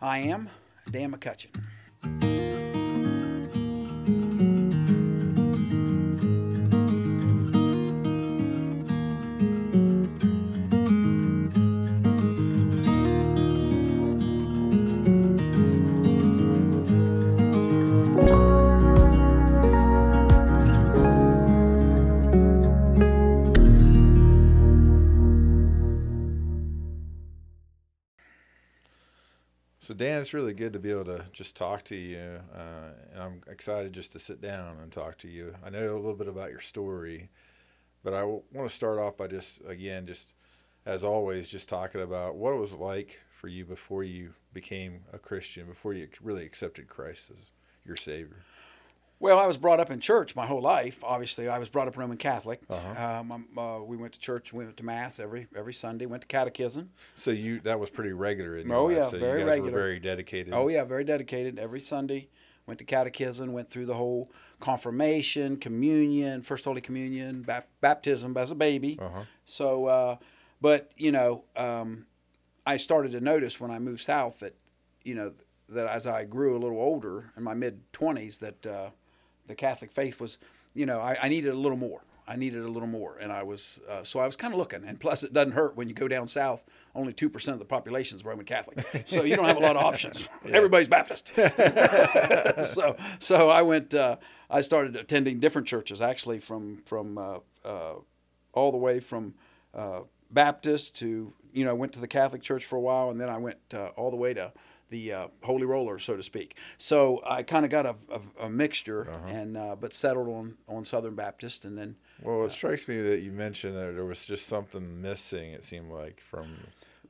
[0.00, 0.48] I am
[0.90, 1.67] Dan McCutcheon.
[30.28, 33.94] It's really good to be able to just talk to you, uh, and I'm excited
[33.94, 35.54] just to sit down and talk to you.
[35.64, 37.30] I know a little bit about your story,
[38.04, 40.34] but I w- want to start off by just again, just
[40.84, 45.18] as always, just talking about what it was like for you before you became a
[45.18, 47.52] Christian, before you really accepted Christ as
[47.86, 48.44] your Savior.
[49.20, 51.02] Well, I was brought up in church my whole life.
[51.02, 52.60] Obviously, I was brought up Roman Catholic.
[52.70, 53.20] Uh-huh.
[53.20, 54.52] Um, uh, we went to church.
[54.52, 56.06] We went to mass every every Sunday.
[56.06, 56.90] Went to catechism.
[57.16, 58.96] So you that was pretty regular in your Oh, life.
[58.96, 59.72] yeah, so very you guys regular.
[59.72, 60.54] were very dedicated.
[60.54, 61.58] Oh yeah, very dedicated.
[61.58, 62.28] Every Sunday,
[62.66, 63.52] went to catechism.
[63.52, 68.98] Went through the whole confirmation, communion, first Holy Communion, bap- baptism as a baby.
[69.00, 69.22] Uh-huh.
[69.44, 70.16] So, uh,
[70.60, 72.06] but you know, um,
[72.64, 74.54] I started to notice when I moved south that,
[75.02, 75.32] you know,
[75.68, 78.90] that as I grew a little older in my mid twenties, that uh,
[79.48, 80.38] the Catholic faith was,
[80.74, 82.02] you know, I, I needed a little more.
[82.28, 84.84] I needed a little more, and I was uh, so I was kind of looking.
[84.84, 86.62] And plus, it doesn't hurt when you go down south.
[86.94, 89.76] Only two percent of the population is Roman Catholic, so you don't have a lot
[89.76, 90.28] of options.
[90.44, 91.32] Everybody's Baptist.
[91.36, 93.94] so so I went.
[93.94, 94.16] Uh,
[94.50, 97.94] I started attending different churches actually from from uh, uh,
[98.52, 99.34] all the way from
[99.74, 103.18] uh, Baptist to you know I went to the Catholic Church for a while, and
[103.18, 104.52] then I went uh, all the way to
[104.90, 106.56] the uh, Holy Roller, so to speak.
[106.76, 110.84] So I kind of got a, a, a mixture, and uh, but settled on on
[110.84, 114.46] Southern Baptist, and then Well, it strikes me that you mentioned that there was just
[114.46, 115.52] something missing.
[115.52, 116.46] It seemed like from,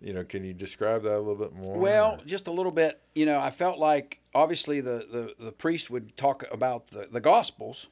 [0.00, 1.78] you know, can you describe that a little bit more?
[1.78, 3.00] Well, just a little bit.
[3.14, 7.20] You know, I felt like obviously the, the, the priest would talk about the, the
[7.20, 7.88] Gospels,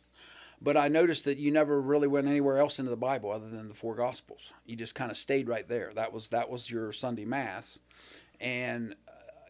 [0.61, 3.69] but I noticed that you never really went anywhere else into the Bible other than
[3.69, 4.53] the four Gospels.
[4.65, 5.91] You just kind of stayed right there.
[5.95, 7.79] That was that was your Sunday Mass,
[8.41, 9.06] and uh,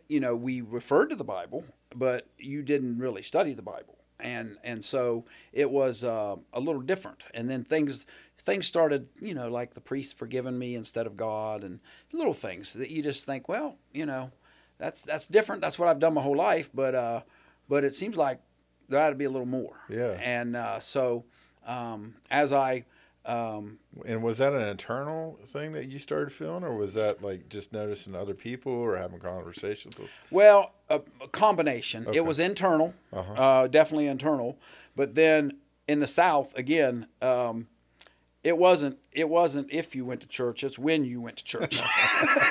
[0.08, 4.56] you know we referred to the Bible, but you didn't really study the Bible, and
[4.62, 7.22] and so it was uh, a little different.
[7.34, 8.06] And then things
[8.38, 11.80] things started, you know, like the priest forgiving me instead of God, and
[12.12, 14.30] little things that you just think, well, you know,
[14.78, 15.62] that's that's different.
[15.62, 17.20] That's what I've done my whole life, but uh,
[17.68, 18.40] but it seems like
[18.88, 19.76] there ought to be a little more.
[19.88, 20.12] Yeah.
[20.20, 21.24] And uh, so
[21.66, 22.84] um, as I
[23.26, 27.48] um, And was that an internal thing that you started feeling, or was that like
[27.48, 30.10] just noticing other people or having conversations with?
[30.30, 32.06] Well, a, a combination.
[32.06, 32.18] Okay.
[32.18, 33.32] It was internal, Uh-huh.
[33.32, 34.58] uh, definitely internal.
[34.94, 37.68] But then in the South, again, um,
[38.44, 38.98] it wasn't.
[39.12, 40.62] It wasn't if you went to church.
[40.62, 41.80] It's when you went to church.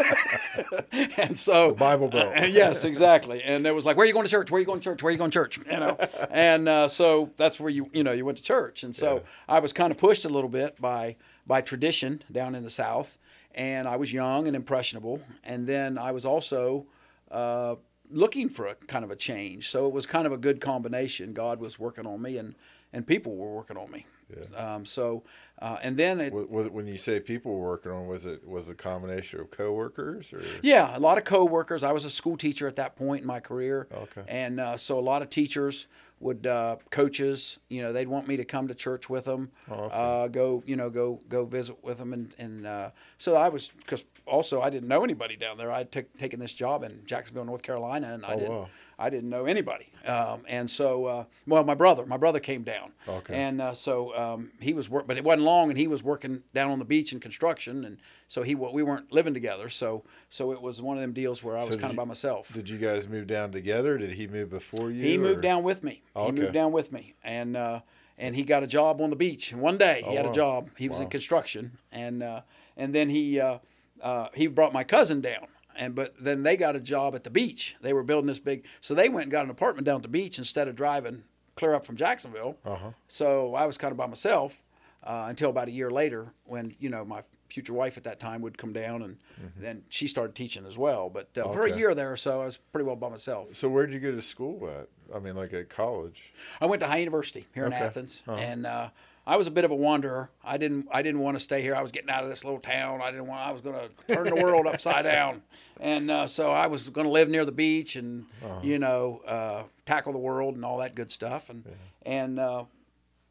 [1.18, 2.36] and so The Bible Belt.
[2.38, 3.42] uh, yes, exactly.
[3.44, 4.52] And it was like, where are you going to church?
[4.52, 5.02] Where are you going to church?
[5.04, 5.58] Where are you going to church?
[5.58, 5.98] You know.
[6.30, 8.84] and uh, so that's where you you know you went to church.
[8.84, 9.20] And so Yeah.
[9.48, 11.16] I was kind of pushed a little bit by
[11.48, 13.18] by tradition down in the South.
[13.54, 15.22] And I was young and impressionable.
[15.44, 16.88] And then I was also
[17.32, 17.76] uh,
[18.10, 19.70] looking for a kind of a change.
[19.70, 21.34] So it was kind of a good combination.
[21.34, 22.56] God was working on me, and
[22.92, 24.06] and people were working on me.
[24.30, 24.76] Yeah.
[24.76, 25.24] Um, so
[25.60, 28.08] uh, and then it, Was, when you say people were working on?
[28.08, 30.44] Was it was it a combination of coworkers or?
[30.62, 31.84] Yeah, a lot of coworkers.
[31.84, 33.88] I was a school teacher at that point in my career.
[33.94, 34.24] Okay.
[34.28, 35.88] And uh, so a lot of teachers
[36.22, 39.82] would, uh, coaches, you know, they'd want me to come to church with them, Oh,
[39.84, 43.50] that's uh, go, you know, go go visit with them, and and uh, so I
[43.50, 45.72] was because also I didn't know anybody down there.
[45.72, 48.52] I'd t- taken this job in Jacksonville, North Carolina, and I Oh, didn't.
[48.54, 48.70] wow.
[48.98, 52.94] I didn't know anybody, um, and so uh, well, my brother, my brother came down,
[53.08, 53.34] Okay.
[53.36, 56.44] and uh, so um, he was work, but it wasn't long, and he was working
[56.54, 57.98] down on the beach in construction, and
[58.28, 61.58] so he we weren't living together, so so it was one of them deals where
[61.58, 62.54] I was kind of by myself.
[62.54, 63.98] Did you guys move down together?
[63.98, 65.04] Did he move before you?
[65.04, 66.02] He moved down with me.
[66.16, 67.82] Oh, He moved down with me, and uh,
[68.18, 69.52] and he got a job on the beach.
[69.52, 70.32] And one day he Oh, had wow.
[70.32, 70.70] a job.
[70.78, 72.42] He was in construction, and uh,
[72.78, 73.58] and then he uh,
[74.02, 75.48] uh, he brought my cousin down.
[75.78, 77.76] And but then they got a job at the beach.
[77.82, 80.08] They were building this big, so they went and got an apartment down at the
[80.08, 81.24] beach instead of driving
[81.56, 82.58] clear up from Jacksonville.
[82.66, 82.92] Uh-huh.
[83.08, 84.62] So I was kind of by myself
[85.04, 88.42] uh, until about a year later, when you know my future wife at that time
[88.42, 89.18] would come down, and
[89.58, 91.10] then she started teaching as well.
[91.10, 91.80] But uh, for a Mm-hmm.
[91.80, 93.56] Year there or so, I was pretty well by myself.
[93.56, 94.88] So where did you go to school at?
[95.16, 96.34] I mean, like at college.
[96.60, 97.78] I went to Ohio University here Okay.
[97.78, 98.38] in Athens, Uh-huh.
[98.40, 98.90] and uh,
[99.28, 100.30] I was a bit of a wanderer.
[100.44, 101.76] I didn't I didn't want to stay here.
[101.76, 103.02] I was getting out of this little town.
[103.02, 103.42] I didn't want.
[103.42, 105.42] I was going to turn the world upside down,
[105.80, 108.60] and uh, so I was going to live near the beach and Uh-huh.
[108.64, 111.50] you know uh, tackle the world and all that good stuff.
[111.50, 111.64] And
[112.06, 112.66] and uh,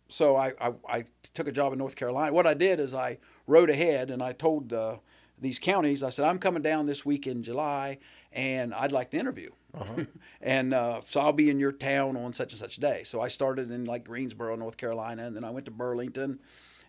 [0.08, 2.32] so I, I I took a job in North Carolina.
[2.32, 4.73] What I did is I rode ahead and I told.
[4.73, 4.97] Uh,
[5.37, 7.99] these counties, I said, I'm coming down this week in July,
[8.32, 9.50] and I'd like to interview.
[10.41, 13.03] and uh, so I'll be in your town on such and such day.
[13.05, 16.41] So I started in like Greensboro, North Carolina, and then I went to Burlington,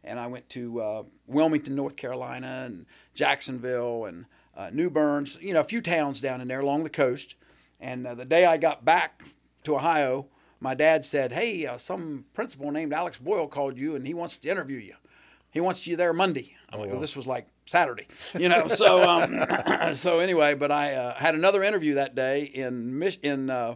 [0.03, 5.27] and I went to uh, Wilmington, North Carolina, and Jacksonville, and uh, New Bern.
[5.39, 7.35] You know, a few towns down in there along the coast.
[7.79, 9.23] And uh, the day I got back
[9.63, 10.27] to Ohio,
[10.59, 14.37] my dad said, "Hey, uh, some principal named Alex Boyle called you, and he wants
[14.37, 14.95] to interview you.
[15.51, 18.07] He wants you there Monday." I'm like, well, this was like Saturday,
[18.37, 18.67] you know.
[18.67, 19.43] So, um,
[19.95, 23.75] so anyway, but I uh, had another interview that day in in uh,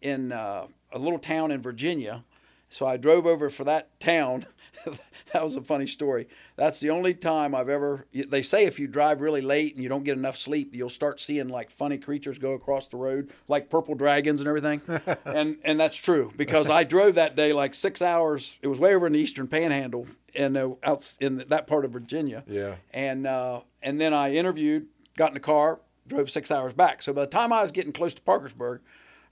[0.00, 2.24] in uh, a little town in Virginia.
[2.68, 4.46] So I drove over for that town.
[5.32, 6.28] that was a funny story.
[6.56, 8.06] That's the only time I've ever.
[8.12, 11.20] They say if you drive really late and you don't get enough sleep, you'll start
[11.20, 14.80] seeing like funny creatures go across the road, like purple dragons and everything.
[15.24, 18.58] and and that's true because I drove that day like six hours.
[18.62, 21.92] It was way over in the Eastern Panhandle in uh, out in that part of
[21.92, 22.44] Virginia.
[22.46, 22.76] Yeah.
[22.92, 24.86] And uh, and then I interviewed,
[25.16, 27.02] got in the car, drove six hours back.
[27.02, 28.80] So by the time I was getting close to Parkersburg,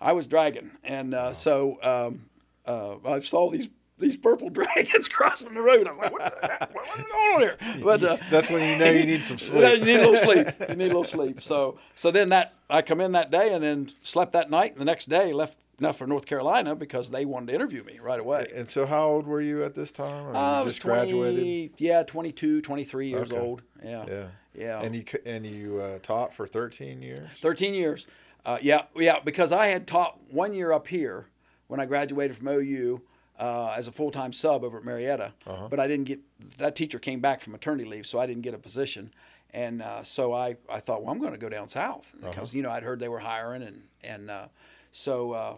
[0.00, 1.32] I was dragging, and uh, wow.
[1.32, 2.26] so um,
[2.66, 3.68] uh, I saw these
[4.00, 5.86] these purple dragons crossing the road.
[5.86, 6.74] I'm like, what the heck?
[6.74, 7.56] What's going on here?
[7.84, 9.78] But uh, that's when you know you need some sleep.
[9.78, 10.46] you need a little sleep.
[10.68, 11.40] You need a little sleep.
[11.42, 14.72] So so then that I come in that day and then slept that night.
[14.72, 17.98] And the next day left enough for North Carolina because they wanted to interview me
[18.00, 18.50] right away.
[18.54, 20.26] And so how old were you at this time?
[20.26, 21.80] Or uh, I was 20, graduated?
[21.80, 23.40] Yeah, 22, 23 years okay.
[23.40, 23.62] old.
[23.82, 24.04] Yeah.
[24.06, 24.26] Yeah.
[24.54, 24.80] Yeah.
[24.80, 27.28] And you and you uh, taught for 13 years?
[27.30, 28.06] 13 years.
[28.44, 31.26] Uh, yeah, yeah, because I had taught one year up here
[31.66, 33.02] when I graduated from OU
[33.40, 35.68] uh, as a full time sub over at Marietta, uh-huh.
[35.68, 36.20] but I didn't get
[36.58, 39.12] that teacher came back from maternity leave, so I didn't get a position.
[39.52, 42.30] And uh, so I, I thought, well, I'm going to go down south uh-huh.
[42.30, 42.56] because uh-huh.
[42.56, 44.46] you know I'd heard they were hiring, and and uh,
[44.92, 45.56] so uh,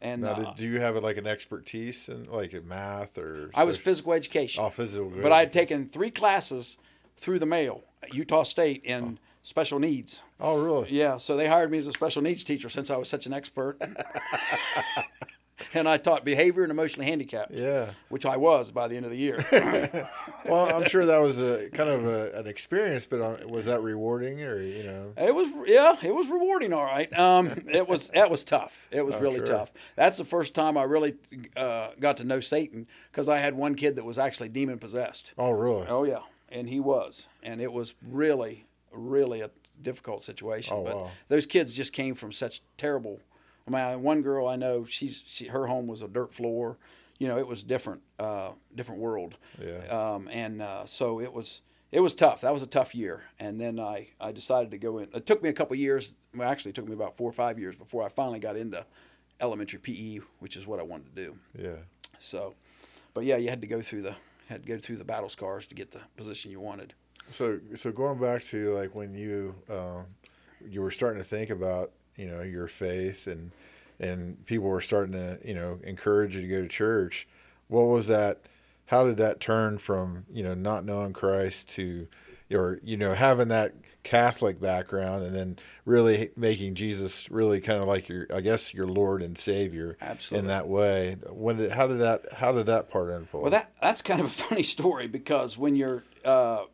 [0.00, 3.50] and now, did, uh, do you have like an expertise in like in math or?
[3.54, 4.64] I was physical education.
[4.64, 5.10] Oh, physical.
[5.10, 6.78] But I had taken three classes
[7.16, 9.24] through the mail at Utah State in oh.
[9.42, 10.22] special needs.
[10.40, 10.90] Oh, really?
[10.90, 11.18] Yeah.
[11.18, 13.80] So they hired me as a special needs teacher since I was such an expert.
[15.74, 17.52] and I taught behavior and emotionally handicapped.
[17.52, 19.44] Yeah, which I was by the end of the year.
[20.44, 23.82] well, I'm sure that was a kind of a, an experience, but uh, was that
[23.82, 25.12] rewarding or you know?
[25.16, 26.72] It was, yeah, it was rewarding.
[26.72, 28.88] All right, um, it was that was tough.
[28.90, 29.46] It was oh, really sure.
[29.46, 29.72] tough.
[29.96, 31.14] That's the first time I really
[31.56, 35.34] uh, got to know Satan because I had one kid that was actually demon possessed.
[35.38, 35.86] Oh, really?
[35.88, 39.50] Oh, yeah, and he was, and it was really, really a
[39.82, 40.74] difficult situation.
[40.76, 41.10] Oh, but wow.
[41.28, 43.20] those kids just came from such terrible
[43.74, 46.78] I mean, one girl I know, she's she, her home was a dirt floor.
[47.18, 49.36] You know, it was different, uh, different world.
[49.60, 49.86] Yeah.
[49.88, 52.42] Um, and uh, so it was it was tough.
[52.42, 53.22] That was a tough year.
[53.38, 55.08] And then I, I decided to go in.
[55.14, 56.14] It took me a couple years.
[56.34, 58.84] Well, actually, it took me about four or five years before I finally got into
[59.40, 61.38] elementary PE, which is what I wanted to do.
[61.58, 61.76] Yeah.
[62.20, 62.54] So,
[63.14, 64.14] but yeah, you had to go through the
[64.48, 66.94] had to go through the battle scars to get the position you wanted.
[67.30, 70.02] So, so going back to like when you uh,
[70.66, 73.52] you were starting to think about you know your faith and
[74.00, 77.26] and people were starting to you know encourage you to go to church.
[77.68, 78.40] What was that
[78.88, 82.08] how did that turn from you know not knowing christ to
[82.50, 87.86] or you know having that catholic background and then really making jesus really kind of
[87.86, 90.44] like your i guess your lord and savior Absolutely.
[90.44, 91.16] in that way?
[91.28, 93.42] When did how did that how did that part unfold?
[93.42, 96.64] Well that that's kind of a funny story because when you're uh,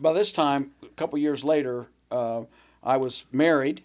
[0.00, 2.42] by this time a couple years later uh,
[2.82, 3.82] i was married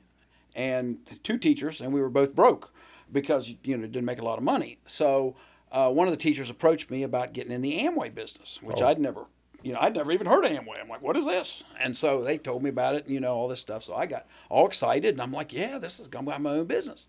[0.55, 2.73] and two teachers, and we were both broke
[3.11, 4.79] because you know didn't make a lot of money.
[4.85, 5.35] So
[5.71, 8.87] uh, one of the teachers approached me about getting in the Amway business, which oh.
[8.87, 9.25] I'd never,
[9.61, 10.79] you know, I'd never even heard of Amway.
[10.81, 11.63] I'm like, what is this?
[11.79, 13.83] And so they told me about it, and you know, all this stuff.
[13.83, 16.65] So I got all excited, and I'm like, yeah, this is gonna be my own
[16.65, 17.07] business.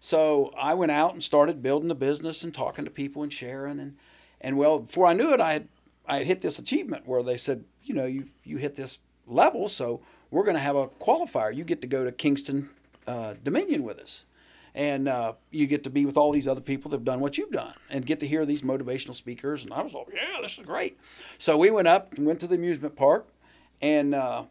[0.00, 3.78] So I went out and started building the business and talking to people and sharing,
[3.78, 3.96] and
[4.40, 5.68] and well, before I knew it, I had
[6.08, 9.68] I had hit this achievement where they said, you know, you you hit this level,
[9.68, 11.54] so we're going to have a qualifier.
[11.54, 12.42] You get to go to Kings
[13.06, 14.24] uh, Dominion with us.
[14.74, 17.38] And uh, you get to be with all these other people that have done what
[17.38, 19.64] you've done and get to hear these motivational speakers.
[19.64, 20.98] And I was like, yeah, this is great.
[21.38, 23.26] So we went up and went to the amusement park
[23.80, 24.44] and uh,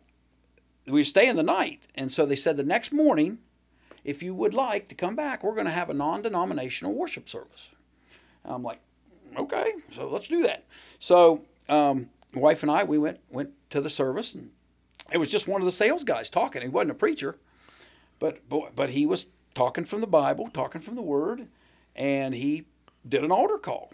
[0.87, 1.87] we stay in the night.
[1.93, 3.37] And so they said the next morning,
[4.03, 7.29] if you would like to come back, we're going to have a non denominational worship
[7.29, 7.69] service.
[8.43, 8.79] And I'm like,
[9.37, 10.65] okay, so let's do that.
[10.97, 14.49] So um, my wife and I, we went, went to the service and
[15.11, 16.61] it was just one of the sales guys talking.
[16.61, 17.37] He wasn't a preacher.
[18.19, 21.47] But, but, but he was talking from the Bible, talking from the Word,
[21.95, 22.65] and he
[23.07, 23.91] did an altar call.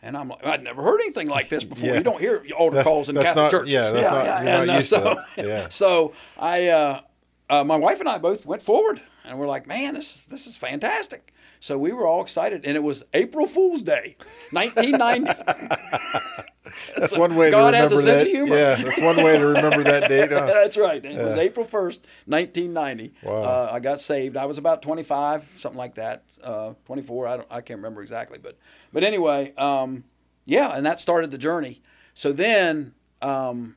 [0.00, 1.86] And I'm like, I'd never heard anything like this before.
[1.86, 1.94] Yeah.
[1.98, 3.72] You don't hear altar that's, calls in Catholic not, churches.
[3.72, 4.60] Yeah, that's yeah, not, yeah.
[4.62, 5.68] and, uh, so, yeah.
[5.70, 7.00] so I, uh,
[7.48, 10.46] uh, my wife and I both went forward, and we're like, man, this is this
[10.46, 11.32] is fantastic.
[11.60, 14.16] So we were all excited, and it was April Fool's Day,
[14.50, 16.42] 1990.
[16.96, 18.26] That's one way God to has remember a sense that.
[18.26, 18.56] of humor.
[18.56, 20.30] Yeah, that's one way to remember that date.
[20.30, 20.46] huh?
[20.46, 21.04] That's right.
[21.04, 23.14] It was April 1st, 1990.
[23.22, 23.32] Wow.
[23.42, 24.36] Uh, I got saved.
[24.36, 26.24] I was about 25, something like that.
[26.42, 28.38] Uh, 24, I, don't, I can't remember exactly.
[28.38, 28.56] But,
[28.92, 30.04] but anyway, um,
[30.44, 31.80] yeah, and that started the journey.
[32.14, 33.76] So then, um,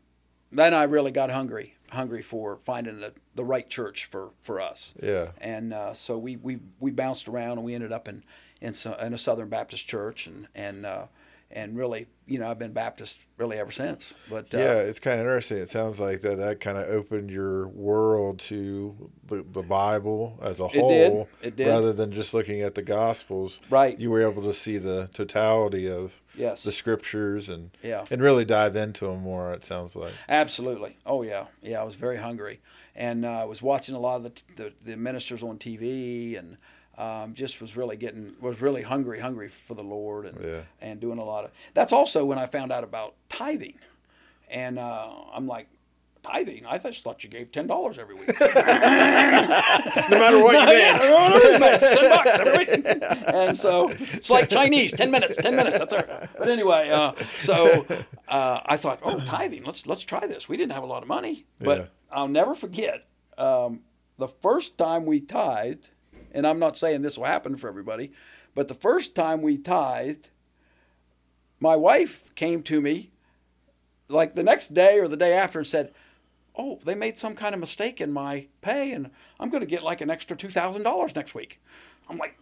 [0.51, 4.93] then I really got hungry, hungry for finding the, the right church for, for us.
[5.01, 5.31] Yeah.
[5.39, 8.23] And uh, so we, we, we bounced around and we ended up in,
[8.61, 11.05] in, so, in a Southern Baptist church and, and, uh,
[11.51, 14.13] and really, you know, I've been Baptist really ever since.
[14.29, 15.57] But uh, Yeah, it's kind of interesting.
[15.59, 20.59] It sounds like that that kind of opened your world to the, the Bible as
[20.59, 20.79] a did.
[21.11, 21.67] whole, It did.
[21.67, 23.61] rather than just looking at the Gospels.
[23.69, 23.97] Right.
[23.99, 26.63] You were able to see the totality of Yes.
[26.63, 28.05] the Scriptures and Yeah.
[28.11, 29.53] and really dive into them more.
[29.53, 30.13] It sounds like.
[30.27, 30.97] Absolutely.
[31.05, 31.79] Oh yeah, yeah.
[31.79, 32.59] I was very hungry,
[32.95, 36.57] and uh, I was watching a lot of the, the, the ministers on TV, and
[36.97, 40.61] um, just was really getting was really hungry, hungry for the Lord, and Yeah.
[40.81, 41.51] and doing a lot of.
[41.73, 43.75] That's also when I found out about tithing,
[44.49, 45.67] and uh, I'm like.
[46.23, 46.65] Tithing?
[46.65, 48.27] I just thought you gave ten dollars every week.
[48.39, 48.45] No
[50.09, 50.97] matter what you did.
[50.97, 52.85] no, no, no, ten bucks every week.
[53.27, 55.77] And so it's like Chinese, ten minutes, ten minutes.
[55.77, 56.27] That's all right.
[56.37, 57.85] But anyway, uh, so
[58.27, 59.63] uh, I thought, oh, tithing.
[59.65, 60.49] Let's let's try this.
[60.49, 61.85] We didn't have a lot of money, but Yeah.
[62.11, 63.05] I'll never forget
[63.37, 63.81] um,
[64.17, 65.89] the first time we tithed.
[66.35, 68.11] And I'm not saying this will happen for everybody,
[68.53, 70.29] but the first time we tithed,
[71.59, 73.11] my wife came to me
[74.09, 75.91] like the next day or the day after and said,
[76.57, 79.83] oh, they made some kind of mistake in my pay, and I'm going to get
[79.83, 81.61] like an extra two thousand dollars next week.
[82.09, 82.37] I'm like,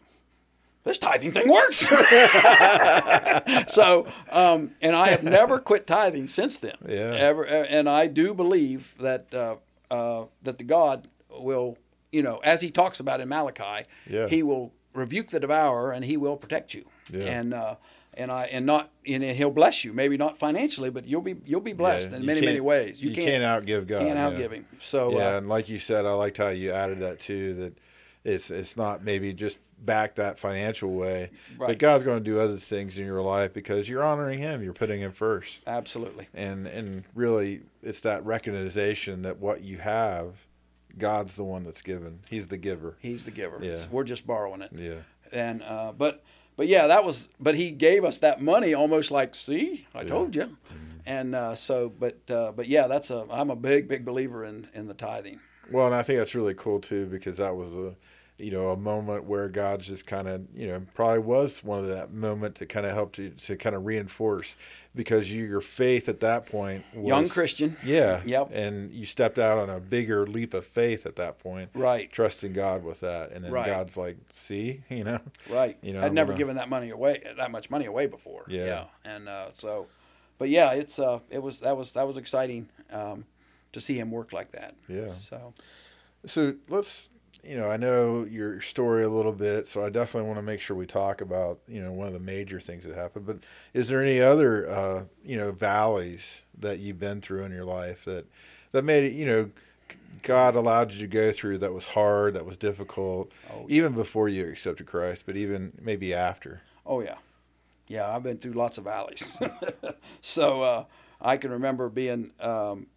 [0.84, 1.78] this tithing thing works.
[3.74, 6.76] so, um, and I have never quit tithing since then.
[6.88, 7.14] Yeah.
[7.16, 9.56] Ever, and I do believe that uh,
[9.90, 11.78] uh, that the God will,
[12.14, 14.28] you know, as He talks about in Malachi, Yeah.
[14.28, 16.86] He will rebuke the devourer and He will protect you.
[17.10, 17.26] Yeah.
[17.26, 17.76] And uh,
[18.16, 19.92] and I and not and He'll bless you.
[19.94, 23.04] Maybe not financially, but you'll be you'll be blessed Yeah, in many many ways.
[23.04, 24.02] You, can't, outgive God.
[24.04, 24.66] can't outgive Him.
[24.80, 27.54] So Yeah, uh, and like you said, I liked how you added that too.
[27.56, 27.78] That
[28.24, 32.56] it's it's not maybe just back that financial way, but God's going to do other
[32.56, 34.64] things in your life because you're honoring Him.
[34.64, 36.28] You're putting Him first, absolutely.
[36.34, 40.46] and and really, it's that recognition that what you have,
[40.98, 42.20] God's the one that's given.
[42.30, 42.98] He's the giver.
[43.00, 43.58] He's the giver.
[43.62, 43.72] Yeah.
[43.72, 44.72] It's- We're just borrowing it.
[44.76, 46.24] Yeah, And uh, but
[46.56, 47.28] but yeah, that was.
[47.40, 50.56] But he gave us that money almost like, see, I told you.
[51.06, 53.26] And uh, so, but uh, but yeah, that's a.
[53.32, 55.40] I'm a big big believer in in the tithing.
[55.72, 57.96] Well, and I think that's really cool too because that was a,
[58.44, 61.88] you know, a moment where God's just kind of, you know, probably was one of
[61.88, 64.58] that moment to kind of help you to kind of reinforce
[64.94, 67.78] because you, your faith at that point was Young Christian.
[67.84, 68.22] Yeah.
[68.26, 68.50] Yep.
[68.54, 71.70] And you stepped out on a bigger leap of faith at that point.
[71.74, 72.12] Right.
[72.12, 73.66] Trusting God with that, and then Right.
[73.66, 75.20] God's like, see, you know,
[75.50, 75.78] Right.
[75.82, 78.46] You know, I'd I'm never gonna- given that money away, that much money away before.
[78.48, 78.86] Yeah.
[79.06, 79.88] And uh, so,
[80.38, 83.26] but yeah, it's uh, it was that was that was exciting um,
[83.72, 84.76] to see him work like that.
[84.88, 85.14] Yeah.
[85.22, 85.54] So
[86.26, 87.10] So let's,
[87.44, 90.60] you know, I know your story a little bit, so I definitely want to make
[90.62, 93.26] sure we talk about, you know, one of the major things that happened.
[93.26, 93.40] But
[93.74, 98.06] is there any other, uh, you know, valleys that you've been through in your life
[98.06, 98.26] that
[98.72, 99.50] that made it, you know,
[100.22, 104.30] God allowed you to go through that was hard, that was difficult, Oh, even before
[104.30, 106.62] you accepted Christ, but even maybe after?
[106.86, 107.18] Oh yeah,
[107.88, 108.10] yeah.
[108.10, 109.36] I've been through lots of valleys,
[110.22, 110.84] so uh,
[111.22, 112.88] I can remember being, um,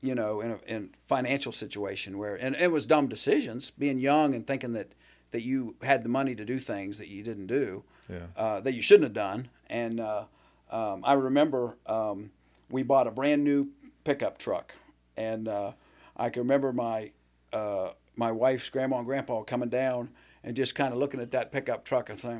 [0.00, 3.70] you know, in a in financial situation where, and it was dumb decisions.
[3.70, 4.92] Being young and thinking that
[5.30, 8.26] that you had the money to do things that you didn't do, Yeah.
[8.36, 9.48] uh, that you shouldn't have done.
[9.68, 10.24] And uh,
[10.70, 12.30] um, I remember um,
[12.70, 13.68] we bought a brand new
[14.04, 14.74] pickup truck,
[15.16, 15.72] and uh,
[16.16, 17.10] I can remember my
[17.52, 20.10] uh, my wife's grandma and grandpa coming down
[20.44, 22.38] and just kind of looking at that pickup truck and saying,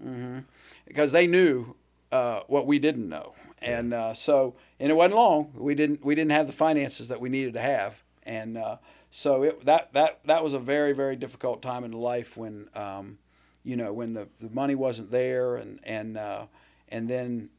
[0.00, 0.38] "Mm-hmm, mm-hmm,"
[0.86, 1.74] because they knew
[2.12, 5.52] uh, what we didn't know, and uh, so and it wasn't long.
[5.54, 8.76] We didn't we didn't have the finances that we needed to have, and uh,
[9.10, 12.68] so it, that that that was a very very difficult time in life when.
[12.74, 13.18] Um,
[13.66, 16.46] you know, when the, the money wasn't there, and and uh,
[16.88, 17.50] and then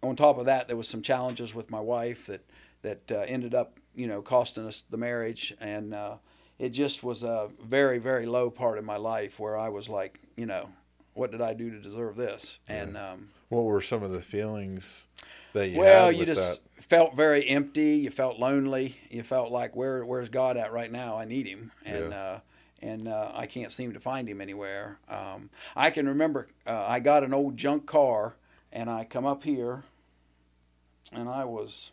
[0.00, 2.48] on top of that, there was some challenges with my wife that
[2.82, 6.16] that uh, ended up, you know, costing us the marriage, and uh,
[6.60, 10.20] it just was a very very low part of my life where I was like,
[10.36, 10.68] you know,
[11.14, 12.60] what did I do to deserve this?
[12.68, 15.06] And um, What were some of the feelings
[15.56, 16.84] that you well, you just that?
[16.84, 17.96] felt very empty.
[17.96, 18.96] You felt lonely.
[19.10, 21.18] You felt like where where's God at right now?
[21.18, 22.16] I need Him, and Yeah.
[22.18, 22.40] uh,
[22.82, 24.98] and uh, I can't seem to find Him anywhere.
[25.08, 28.36] Um, I can remember uh, I got an old junk car,
[28.72, 29.84] and I come up here,
[31.12, 31.90] and I was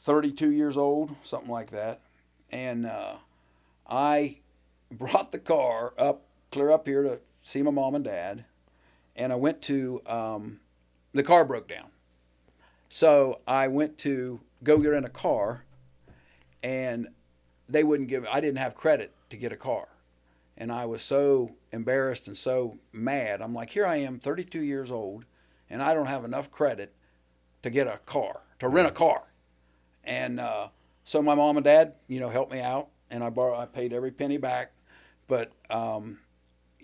[0.00, 2.00] 32 years old, something like that,
[2.50, 3.14] and uh,
[3.88, 4.38] I
[4.90, 8.44] brought the car up clear up here to see my mom and dad,
[9.16, 10.60] and I went to um,
[11.14, 11.86] the car broke down.
[12.88, 15.64] So I went to go get in a car,
[16.62, 17.08] and
[17.68, 18.26] they wouldn't give.
[18.30, 19.88] I didn't have credit to get a car,
[20.56, 23.40] and I was so embarrassed and so mad.
[23.40, 25.24] I'm like, here I am, 32 years old,
[25.70, 26.92] and I don't have enough credit
[27.62, 29.24] to get a car to rent a car,
[30.02, 30.68] and uh,
[31.04, 33.58] so my mom and dad, you know, helped me out, and I borrowed.
[33.58, 34.72] I paid every penny back,
[35.26, 36.18] but um,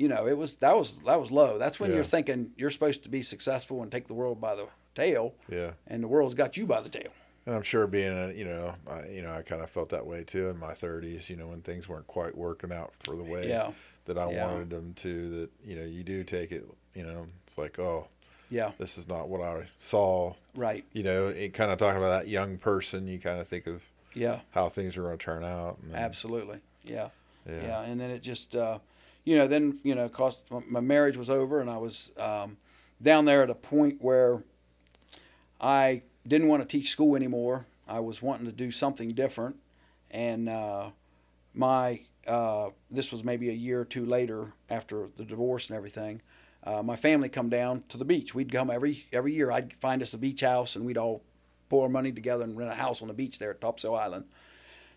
[0.00, 1.58] you know, it was that was that was low.
[1.58, 1.96] That's when Yeah.
[1.96, 5.72] you're thinking you're supposed to be successful and take the world by the tail, Yeah.
[5.86, 7.10] and the world's got you by the tail.
[7.44, 10.06] And I'm sure being a, you know, I, you know, I kind of felt that
[10.06, 13.22] way too in my 30s, you know, when things weren't quite working out for the
[13.22, 13.72] way Yeah.
[14.06, 14.46] that I Yeah.
[14.46, 16.64] wanted them to, that, you know, you do take it,
[16.94, 18.08] you know, it's like, oh,
[18.48, 20.84] Yeah, this is not what I saw, right.
[20.92, 23.84] you know, it kind of talking about that young person, you kind of think of
[24.14, 25.78] Yeah, how things are going to turn out.
[25.82, 26.60] And then, absolutely.
[26.82, 27.10] Yeah.
[27.46, 27.62] Yeah.
[27.62, 28.78] yeah, And then it just, uh,
[29.24, 32.56] you know, then you know, cost my marriage was over, and I was um,
[33.02, 34.42] down there at a point where
[35.60, 37.66] I didn't want to teach school anymore.
[37.88, 39.56] I was wanting to do something different,
[40.10, 40.90] and uh,
[41.54, 46.22] my uh, this was maybe a year or two later after the divorce and everything.
[46.62, 48.34] Uh, my family come down to the beach.
[48.34, 49.50] We'd come every every year.
[49.50, 51.22] I'd find us a beach house, and we'd all
[51.68, 54.24] pour money together and rent a house on the beach there at Topsail Island.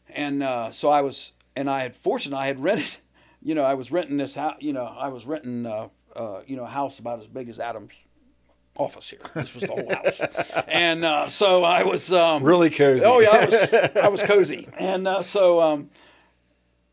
[0.09, 2.97] And uh, so I was, and I had fortunate I had rented,
[3.43, 4.55] you know, I was renting this house.
[4.59, 7.59] You know, I was renting, uh, uh, you know, a house about as big as
[7.59, 7.93] Adam's
[8.75, 9.19] office here.
[9.35, 13.05] This was the whole house, and uh, so I was um, Really cozy.
[13.05, 15.89] Oh yeah, I was, I was cozy, and uh, so um,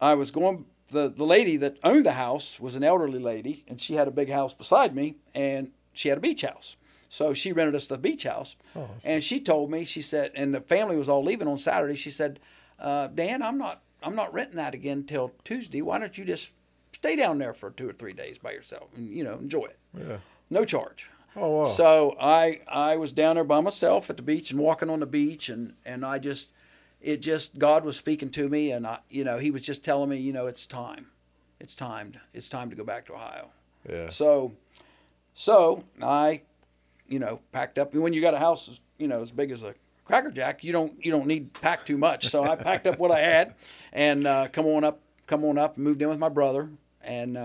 [0.01, 0.67] I was going.
[0.89, 4.11] The the lady that owned the house was an elderly lady, and she had a
[4.11, 6.75] big house beside me, and she had a beach house.
[7.09, 8.57] So she rented us the beach house,
[9.05, 11.95] and she told me she said, and the family was all leaving on Saturday.
[11.95, 12.41] She said,
[12.81, 15.83] uh, "Dan, I'm not I'm not renting that again till Tuesday.
[15.83, 16.51] Why don't you just
[16.93, 19.79] stay down there for two or three days by yourself and you know enjoy it?
[19.97, 20.19] Yeah.
[20.49, 21.65] No charge." Oh, wow.
[21.67, 25.07] So I I was down there by myself at the beach and walking on the
[25.07, 26.51] beach and and I just
[27.01, 30.11] it just God was speaking to me and I you know he was just telling
[30.11, 31.07] me you know it's time
[31.61, 33.51] it's time it's time to go back to Ohio.
[33.89, 34.11] yeah.
[34.11, 34.55] So
[35.35, 36.43] so I
[37.09, 39.63] you know packed up and when you got a house you know as big as
[39.63, 39.75] a
[40.11, 42.29] cracker jack you don't you don't need pack too much.
[42.29, 43.55] So I packed up what I had
[43.93, 46.69] and uh, come on up come on up moved in with my brother.
[47.03, 47.39] And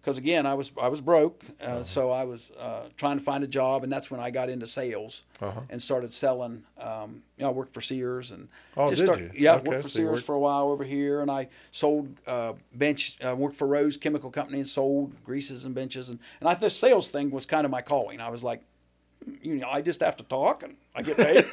[0.00, 3.44] because again I was I was broke uh, so I was uh, trying to find
[3.44, 3.84] a job.
[3.84, 5.60] And that's when I got into sales Uh-huh.
[5.70, 9.20] and started selling um, you know I worked for Sears and Oh, just did start-
[9.20, 9.30] you?
[9.34, 11.20] yeah Okay, worked for so Sears worked- for a while over here.
[11.20, 15.74] And I sold uh, bench uh, worked for Rose Chemical Company and sold greases and
[15.74, 16.08] benches.
[16.08, 18.20] And and I this sales thing was kind of my calling.
[18.20, 18.62] I was like
[19.42, 21.44] you know, I just have to talk and I get paid.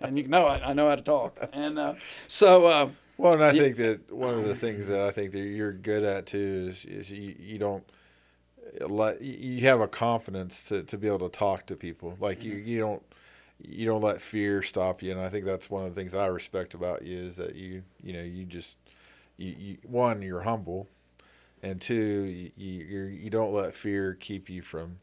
[0.00, 1.38] and you know, I, I know how to talk.
[1.52, 1.94] And uh,
[2.28, 5.40] so, uh, Well, and I think that one of the things that I think that
[5.40, 7.84] you're good at too is, is you, you don't
[8.80, 12.16] let you have a confidence to, to be able to talk to people.
[12.20, 13.02] Like you, you don't
[13.60, 15.12] you don't let fear stop you.
[15.12, 17.82] And I think that's one of the things I respect about you is that you
[18.02, 18.78] you know you just
[19.36, 20.88] you, you one you're humble,
[21.62, 24.98] and two you you you're, you don't let fear keep you from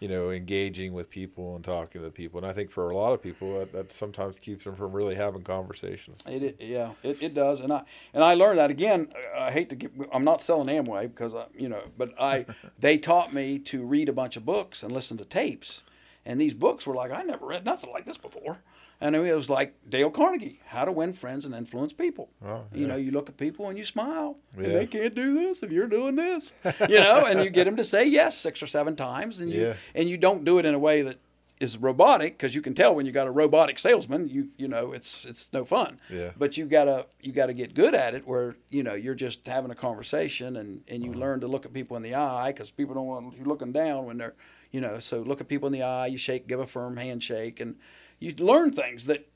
[0.00, 2.38] you know engaging with people and talking to people.
[2.38, 5.14] And I think for a lot of people that, that sometimes keeps them from really
[5.14, 6.22] having conversations.
[6.26, 9.08] It, it yeah, it, it does, and I and I learned that again.
[9.36, 9.92] I hate to get.
[10.12, 12.46] I'm not selling Amway because I, you know, but I
[12.78, 15.82] they taught me to read a bunch of books and listen to tapes,
[16.24, 18.58] and these books were like I never read nothing like this before,
[19.00, 22.30] and it was like Dale Carnegie, How to Win Friends and Influence People.
[22.44, 24.64] Oh, You know, you look at people and you smile, Yeah.
[24.64, 26.52] and they can't do this if you're doing this,
[26.88, 29.60] you know, and you get them to say yes six or seven times, and you
[29.60, 29.74] Yeah.
[29.94, 31.18] and you don't do it in a way that
[31.60, 34.92] is robotic because you can tell when you got a robotic salesman, you you know
[34.92, 35.98] it's it's no fun.
[36.10, 36.32] Yeah.
[36.36, 39.70] But you gotta you gotta get good at it where you know you're just having
[39.70, 41.20] a conversation and and you uh-huh.
[41.20, 44.04] learn to look at people in the eye because people don't want you looking down
[44.04, 44.34] when they're
[44.72, 47.60] you know so look at people in the eye, you shake, give a firm handshake,
[47.60, 47.76] and
[48.20, 49.26] you learn things that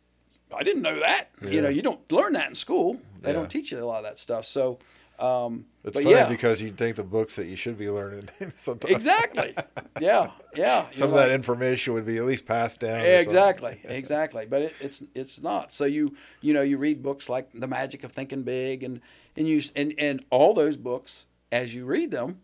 [0.54, 1.28] I didn't know that.
[1.42, 1.50] Yeah.
[1.50, 3.00] You know, you don't learn that in school.
[3.20, 3.34] They Yeah.
[3.34, 4.44] don't teach you a lot of that stuff.
[4.44, 4.78] So.
[5.20, 8.28] Um, It's but funny yeah, because you think the books that you should be learning
[8.56, 9.52] sometimes exactly.
[10.00, 10.86] Yeah, yeah.
[10.92, 13.00] some of that information would be at least passed down.
[13.00, 13.28] or Yeah, something.
[13.36, 14.46] exactly, exactly.
[14.46, 15.72] But it, it's it's not.
[15.72, 19.00] So you you know you read books like The Magic of Thinking Big, and
[19.36, 22.40] and you and and all those books as you read them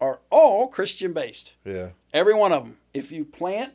[0.00, 1.56] are all Christian based.
[1.64, 1.88] Yeah.
[2.14, 2.76] Every one of them.
[2.94, 3.72] If you plant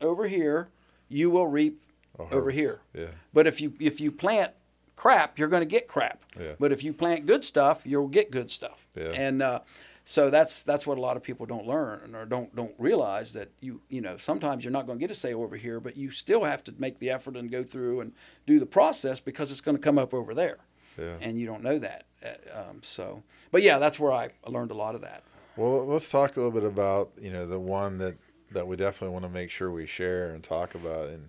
[0.00, 0.70] over here,
[1.10, 1.82] you will reap
[2.30, 2.80] over here.
[2.94, 3.08] Yeah.
[3.34, 4.52] But if you if you plant
[4.96, 6.24] crap, you're going to get crap.
[6.38, 6.52] Yeah.
[6.58, 8.86] But if you plant good stuff, you'll get good stuff.
[8.94, 9.12] Yeah.
[9.12, 9.60] And uh,
[10.04, 13.48] so that's that's what a lot of people don't learn or don't don't realize that
[13.60, 16.10] you you know sometimes you're not going to get a sale over here, but you
[16.10, 18.12] still have to make the effort and go through and
[18.46, 20.58] do the process because it's going to come up over there.
[20.98, 21.16] Yeah.
[21.20, 22.04] And you don't know that.
[22.22, 25.22] Uh, Um, so, but yeah, that's where I learned a lot of that.
[25.56, 28.16] Well, let's talk a little bit about you know the one that
[28.52, 31.08] that we definitely want to make sure we share and talk about.
[31.08, 31.28] And,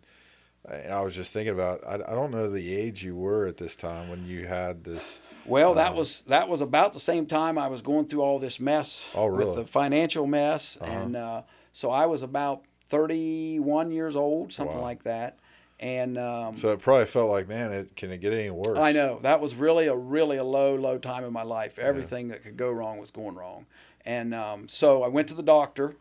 [0.69, 3.57] and I was just thinking about I, I don't know the age you were at
[3.57, 5.21] this time when you had this.
[5.45, 8.39] Well, that Um, was that was about the same time I was going through all
[8.39, 9.47] this mess Oh, really?
[9.47, 10.91] with the financial mess, Uh-huh.
[10.91, 11.41] and uh,
[11.73, 14.83] so I was about 31 years old, something Wow.
[14.83, 15.37] like that.
[15.79, 18.77] And um, So it probably felt like, man, it can it get any worse?
[18.77, 21.79] I know that was really a really a low low time in my life.
[21.79, 23.65] Everything that could go wrong was going wrong,
[24.05, 25.95] and um, so I went to the doctor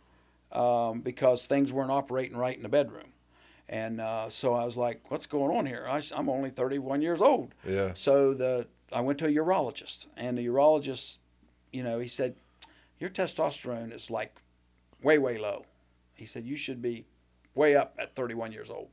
[0.53, 3.13] um, because things weren't operating right in the bedroom,
[3.69, 5.87] and uh, so I was like, "What's going on here?
[5.89, 7.93] I, I'm only 31 years old." Yeah.
[7.95, 11.19] So the I went to a urologist, and the urologist,
[11.73, 12.35] you know, he said,
[12.99, 14.43] "Your testosterone is like
[15.03, 15.67] way way low."
[16.15, 17.07] He said, "You should be
[17.55, 18.89] way up at 31 years old."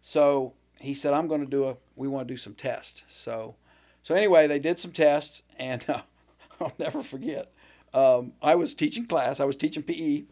[0.00, 1.76] So he said, "I'm going to do a.
[1.96, 3.56] We want to do some tests." So,
[4.02, 6.02] so anyway, they did some tests, and uh,
[6.60, 7.52] I'll never forget.
[7.92, 9.40] Um, I was teaching class.
[9.40, 10.24] I was teaching PE,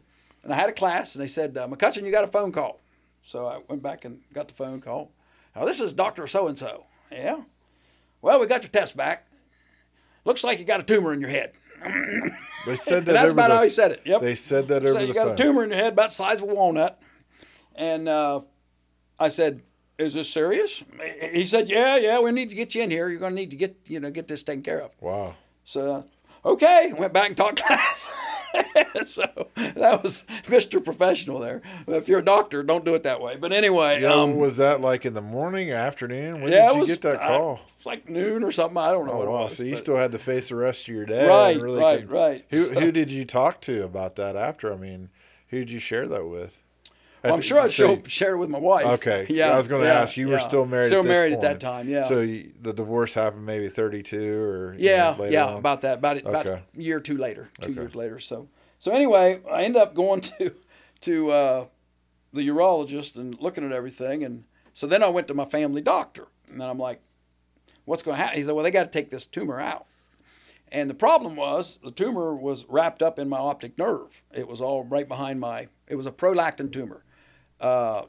[0.45, 2.81] and I had a class, and they said, uh, "McCutcheon, you got a phone call."
[3.27, 5.11] So I went back and got the phone call.
[5.57, 6.85] Now this is Doctor So and So.
[7.11, 7.43] Yeah.
[8.23, 9.27] Well, we got your test back.
[10.25, 11.53] Looks like you got a tumor in your head.
[12.67, 14.03] They said that that's about the, how he said it.
[14.05, 14.21] Yep.
[14.23, 15.33] They said that over So over you the got phone.
[15.33, 17.01] a tumor in your head about the size of a walnut.
[17.75, 18.41] And uh,
[19.19, 19.63] I said,
[19.99, 20.83] "Is this serious?"
[21.33, 22.21] He said, "Yeah, yeah.
[22.21, 23.09] We need to get you in here.
[23.09, 25.35] You're going to need to get you know get this taken care of." Wow.
[25.65, 26.05] So,
[26.45, 28.09] okay, went back and taught class.
[29.05, 30.83] so that was Mr.
[30.83, 31.63] Professional there.
[31.87, 33.37] If you're a doctor, don't do it that way.
[33.37, 36.41] But anyway, Yeah, um, was that like in the morning or afternoon?
[36.43, 37.61] When yeah, did you was, get that I- call?
[37.77, 38.79] it's like noon or something.
[38.79, 39.43] I don't know Oh what it wow!
[39.45, 39.57] was.
[39.57, 41.27] So you but- still had to face the rest of your day.
[41.27, 42.45] Right, really right, could- right.
[42.51, 44.73] Who So- who did you talk to about that after?
[44.73, 45.11] I mean,
[45.49, 46.61] who did you share that with?
[47.25, 48.87] Well, I'm sure I'd so show, share it with my wife.
[48.87, 49.27] Okay.
[49.35, 49.51] Yeah.
[49.51, 50.17] I was going to yeah, ask.
[50.17, 50.87] You were still married.
[50.87, 51.89] Still at married at that time.
[51.89, 52.03] Yeah.
[52.03, 55.57] So you, the divorce happened maybe 32 or yeah, know, yeah, on?
[55.57, 55.99] about that.
[55.99, 56.27] About it.
[56.27, 57.51] About a year or two later.
[57.61, 57.81] Two Okay.
[57.81, 58.21] years later.
[58.21, 60.55] So, so anyway, I ended up going to
[61.03, 61.65] to uh,
[62.33, 66.29] the urologist and looking at everything, and so then I went to my family doctor,
[66.51, 67.01] and then I'm like,
[67.85, 69.87] "What's going to happen?" He said, "Well, they got to take this tumor out."
[70.73, 74.23] And the problem was the tumor was wrapped up in my optic nerve.
[74.33, 75.69] It was all right behind my.
[75.87, 77.05] It was a prolactin tumor,
[77.65, 78.03] uh,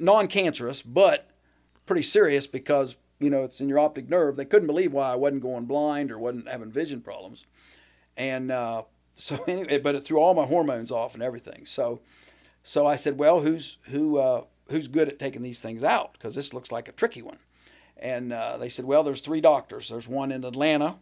[0.00, 1.30] non-cancerous, but
[1.86, 4.36] pretty serious because you know it's in your optic nerve.
[4.36, 7.44] They couldn't believe why I wasn't going blind or wasn't having vision problems,
[8.16, 8.82] and uh,
[9.16, 11.66] so anyway, but it threw all my hormones off and everything.
[11.66, 12.00] So,
[12.64, 16.14] so I said, well, who's who uh, who's good at taking these things out?
[16.14, 17.38] Because this looks like a tricky one.
[17.98, 19.88] And uh, they said, well, there's three doctors.
[19.88, 20.96] There's one in Atlanta,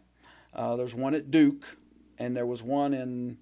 [0.53, 1.77] uh, there's one at Duke,
[2.19, 3.39] and there was one in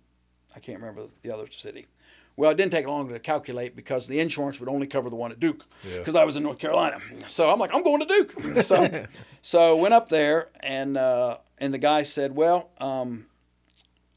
[0.55, 1.87] I can't remember the other city.
[2.35, 5.31] Well, it didn't take long to calculate because the insurance would only cover the one
[5.31, 5.99] at Duke Yeah.
[5.99, 6.99] because I was in North Carolina.
[7.27, 8.33] So I'm like, I'm going to Duke.
[8.63, 9.05] So,
[9.41, 13.27] so went up there and uh, and the guy said, well, um,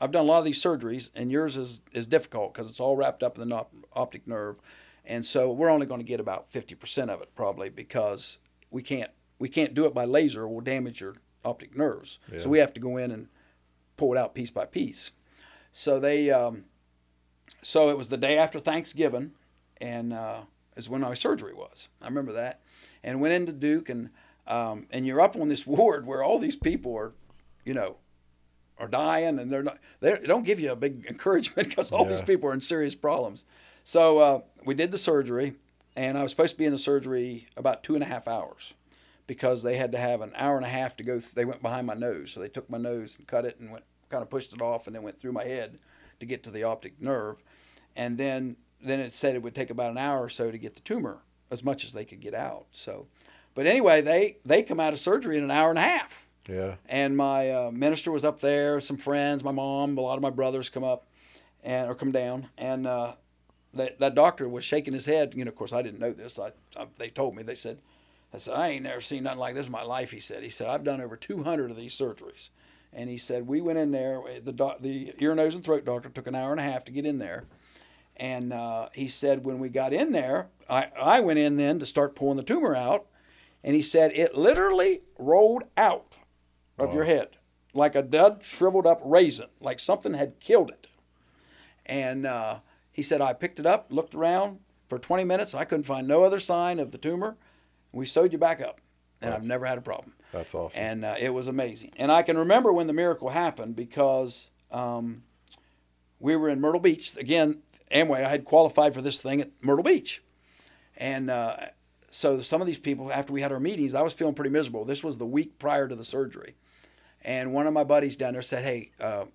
[0.00, 2.96] I've done a lot of these surgeries and yours is is difficult because it's all
[2.96, 4.56] wrapped up in the op- optic nerve,
[5.04, 8.38] and so we're only going to get about fifty percent of it probably because
[8.70, 10.46] we can't we can't do it by laser.
[10.48, 12.18] We'll damage your optic nerves.
[12.32, 12.38] Yeah.
[12.40, 13.28] So we have to go in and
[13.96, 15.12] pull it out piece by piece.
[15.72, 16.64] So they, um,
[17.66, 19.32] so it was the day after Thanksgiving,
[19.78, 20.42] and uh,
[20.76, 21.88] is when my surgery was.
[22.00, 22.60] I remember that,
[23.02, 24.10] and went into Duke, and
[24.46, 27.12] um, and you're up on this ward where all these people are,
[27.64, 27.96] you know,
[28.78, 29.78] are dying, and they're not.
[29.98, 33.44] They don't give you a big encouragement because all these people are in serious problems.
[33.82, 35.54] So uh, we did the surgery,
[35.96, 38.74] and I was supposed to be in the surgery about two and a half hours
[39.26, 41.18] because they had to have an hour and a half to go.
[41.18, 43.72] Th- they went behind my nose, so they took my nose and cut it and
[43.72, 45.80] went kind of pushed it off, and then went through my head
[46.20, 47.42] to get to the optic nerve,
[47.96, 50.74] and then then it said it would take about an hour or so to get
[50.74, 51.18] the tumor
[51.50, 52.66] as much as they could get out.
[52.72, 53.06] So,
[53.54, 56.74] but anyway, they they come out of surgery in an hour and a half Yeah.
[56.88, 60.30] and my uh, minister was up there, some friends, my mom, a lot of my
[60.30, 61.06] brothers come up
[61.64, 63.14] and or come down, and uh,
[63.74, 65.34] that that doctor was shaking his head.
[65.34, 66.38] You know, of course, I didn't know this.
[66.38, 67.42] I, I they told me.
[67.42, 67.78] They said,
[68.32, 70.12] I said I ain't never seen nothing like this in my life.
[70.12, 70.42] He said.
[70.42, 72.50] He said I've done over 200 of these surgeries,
[72.92, 74.20] and he said we went in there.
[74.44, 76.92] The doc, the ear, nose, and throat doctor took an hour and a half to
[76.92, 77.44] get in there.
[78.16, 81.86] And uh, he said, when we got in there, I, I went in then to
[81.86, 83.06] start pulling the tumor out.
[83.62, 86.18] And he said, it literally rolled out
[86.78, 87.36] of your head
[87.76, 90.88] like a dead, shriveled up raisin, like something had killed it.
[91.84, 95.54] And uh, he said, I picked it up, looked around for 20 minutes.
[95.54, 97.36] I couldn't find no other sign of the tumor.
[97.92, 98.80] We sewed you back up.
[99.22, 100.12] And I've never had a problem.
[100.32, 100.82] That's awesome.
[100.82, 101.92] And uh, it was amazing.
[101.96, 105.22] And I can remember when the miracle happened because um,
[106.20, 107.16] we were in Myrtle Beach.
[107.16, 110.22] Again, Amway, I had qualified for this thing at Myrtle Beach.
[110.96, 111.56] And uh,
[112.10, 114.84] so some of these people, after we had our meetings, I was feeling pretty miserable.
[114.84, 116.56] This was the week prior to the surgery.
[117.22, 119.26] And one of my buddies down there said, Hey, uh,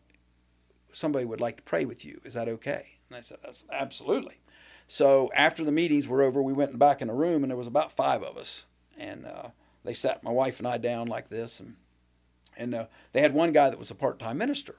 [0.93, 2.19] somebody would like to pray with you.
[2.23, 2.85] Is that okay?
[3.09, 3.37] And I said,
[3.71, 4.39] absolutely.
[4.87, 7.67] So after the meetings were over, we went back in the room, and there was
[7.67, 8.65] about five of us,
[8.97, 9.49] and uh,
[9.83, 11.75] they sat my wife and I down like this, and
[12.57, 14.75] and uh, they had one guy that was a part-time minister,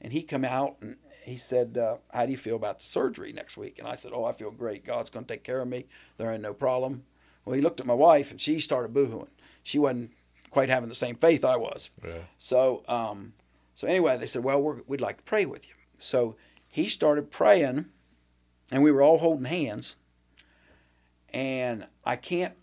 [0.00, 3.32] and he come out and he said, uh, "How do you feel about the surgery
[3.32, 4.84] next week?" And I said, "Oh, I feel great.
[4.84, 5.86] God's going to take care of me.
[6.16, 7.04] There ain't no problem."
[7.44, 9.30] Well, he looked at my wife, and she started boohooing.
[9.62, 10.12] She wasn't
[10.50, 11.90] quite having the same faith I was.
[12.04, 12.22] Yeah.
[12.38, 13.32] So, um,
[13.74, 16.36] so anyway, they said, "Well, we're, we'd like to pray with you." So
[16.68, 17.86] he started praying,
[18.70, 19.96] and we were all holding hands.
[21.32, 22.54] And I can't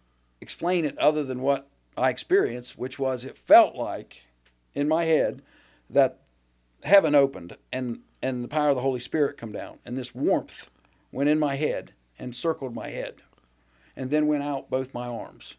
[0.42, 4.28] explain it other than what I experienced, which was it felt like
[4.74, 5.42] in my head
[5.90, 6.20] that
[6.84, 10.70] heaven opened and and the power of the Holy Spirit come down, and this warmth
[11.12, 13.16] went in my head and circled my head,
[13.96, 15.56] and then went out both my arms,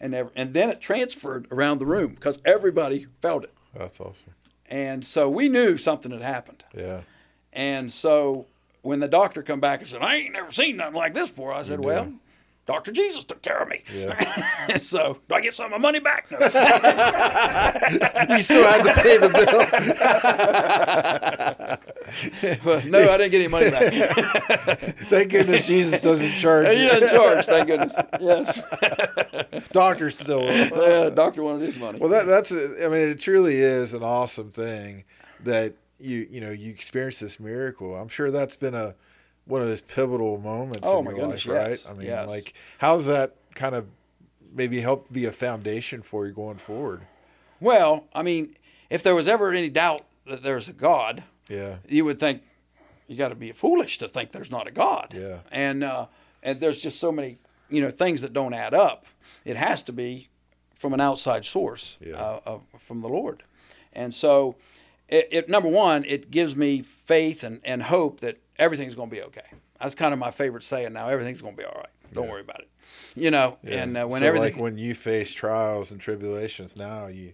[0.00, 4.34] and ev- and then it transferred around the room because everybody felt it, That's awesome.
[4.66, 7.02] and so we knew something had happened, Yeah.
[7.52, 8.46] and so
[8.82, 11.52] when the doctor come back and said, "I ain't never seen nothing like this before,"
[11.52, 12.12] I said, "Well."
[12.66, 12.92] Dr.
[12.92, 13.82] Jesus took care of me.
[13.94, 14.76] Yeah.
[14.78, 16.30] so, do I get some of my money back?
[16.30, 16.38] No.
[18.34, 19.44] you still had to pay the bill.
[22.62, 23.92] But no, I didn't get any money back.
[25.08, 26.88] Thank goodness Jesus doesn't charge he you.
[26.88, 27.94] doesn't charge, thank goodness.
[28.20, 28.62] Yes.
[29.72, 30.42] Doctor still.
[30.44, 31.98] Yeah, doctor wanted his money.
[31.98, 32.52] Well, that, that's.
[32.52, 35.04] A, I mean, it truly is an awesome thing
[35.44, 37.96] that you you know you experience this miracle.
[37.96, 38.94] I'm sure that's been a
[39.46, 41.86] one of those pivotal moments Oh, in my your goodness, life, right?
[41.88, 42.28] I mean, yes.
[42.28, 43.86] like, how's that kind of
[44.52, 47.02] maybe help be a foundation for you going forward?
[47.60, 48.56] well, I mean,
[48.90, 52.42] if there was ever any doubt that there's a God, Yeah, you would think
[53.06, 55.12] you got to be foolish to think there's not a God.
[55.14, 55.40] Yeah.
[55.52, 56.06] And uh,
[56.42, 57.38] and there's just so many
[57.70, 59.06] you know things that don't add up.
[59.44, 60.28] It has to be
[60.74, 62.16] from an outside source, Yeah.
[62.16, 63.42] uh, of, from the Lord.
[63.92, 64.56] And so,
[65.08, 69.16] it, it number one, it gives me faith and, and hope that everything's going to
[69.16, 69.42] be okay.
[69.80, 71.08] That's kind of my favorite saying now.
[71.08, 71.88] Everything's going to be all right.
[72.12, 72.30] Don't Yeah.
[72.30, 72.68] worry about it.
[73.16, 73.82] You know, yeah.
[73.82, 77.32] and uh, when so everything like when you face trials and tribulations now, you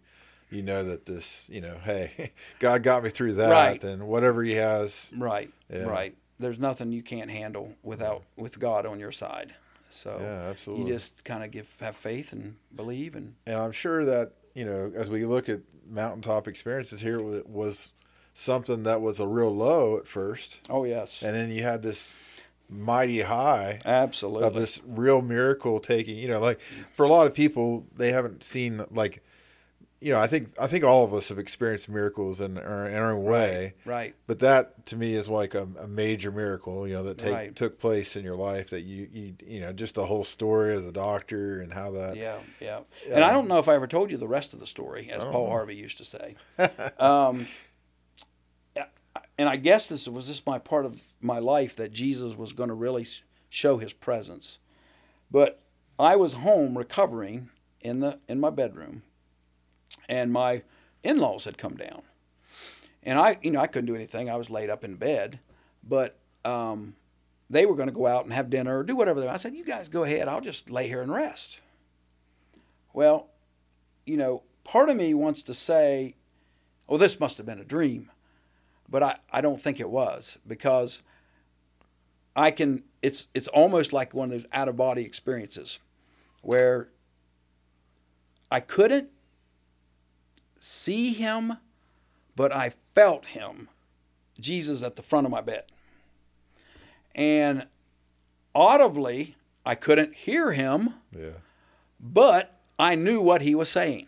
[0.51, 3.83] you know that this, you know, hey, God got me through that, Right.
[3.85, 5.51] and whatever He has, Right.
[5.73, 5.85] Yeah.
[5.85, 6.17] Right.
[6.39, 9.55] There's nothing you can't handle without with God on your side.
[9.91, 10.87] So Yeah, absolutely.
[10.87, 14.65] you just kind of give have faith and believe and and I'm sure that you
[14.65, 17.93] know, as we look at mountaintop experiences here, it was
[18.41, 22.19] something that was a real low at first, oh yes, and then you had this
[22.69, 24.47] mighty high absolutely.
[24.47, 26.17] of this real miracle taking.
[26.17, 26.61] You know, like
[26.95, 29.23] for a lot of people, they haven't seen like,
[30.01, 32.97] you know, I think I think all of us have experienced miracles in our, in
[32.97, 33.75] our way.
[33.85, 34.15] right.
[34.27, 37.55] But that to me is like a, a major miracle, you know, that take, Right.
[37.57, 38.71] took place in your life.
[38.71, 42.17] That you, you, you know, just the whole story of the doctor and how that.
[42.17, 42.81] Yeah, yeah.
[43.13, 45.25] And I don't know if I ever told you the rest of the story, as
[45.25, 46.37] Paul Harvey used to say.
[46.99, 47.47] um,
[49.41, 52.69] and I guess this was just my part of my life that Jesus was going
[52.69, 53.07] to really
[53.49, 54.59] show His presence.
[55.31, 55.63] But
[55.99, 57.49] I was home recovering
[57.81, 59.03] in the in my bedroom,
[60.11, 60.63] and my
[61.03, 62.03] in-laws had come down,
[63.03, 64.29] and I, you know, I couldn't do anything.
[64.29, 65.41] I was laid up in bed,
[65.83, 66.97] but um,
[67.49, 69.23] they were going to go out and have dinner or do whatever.
[69.23, 70.29] They, I said, "You guys go ahead.
[70.29, 71.61] I'll just lay here and rest."
[72.93, 73.31] Well,
[74.05, 76.17] you know, part of me wants to say,
[76.87, 78.11] "Well, this must have been a dream,"
[78.91, 81.03] but I, I don't think it was because
[82.37, 82.83] I can.
[83.03, 85.79] It's it's almost like one of those out of body experiences
[86.43, 86.89] where
[88.51, 89.09] I couldn't
[90.59, 91.55] see him,
[92.37, 93.69] but I felt him,
[94.39, 95.65] Jesus at the front of my bed.
[97.15, 97.67] And
[98.55, 101.39] audibly, I couldn't hear him, Yeah.
[101.99, 104.07] but I knew what he was saying.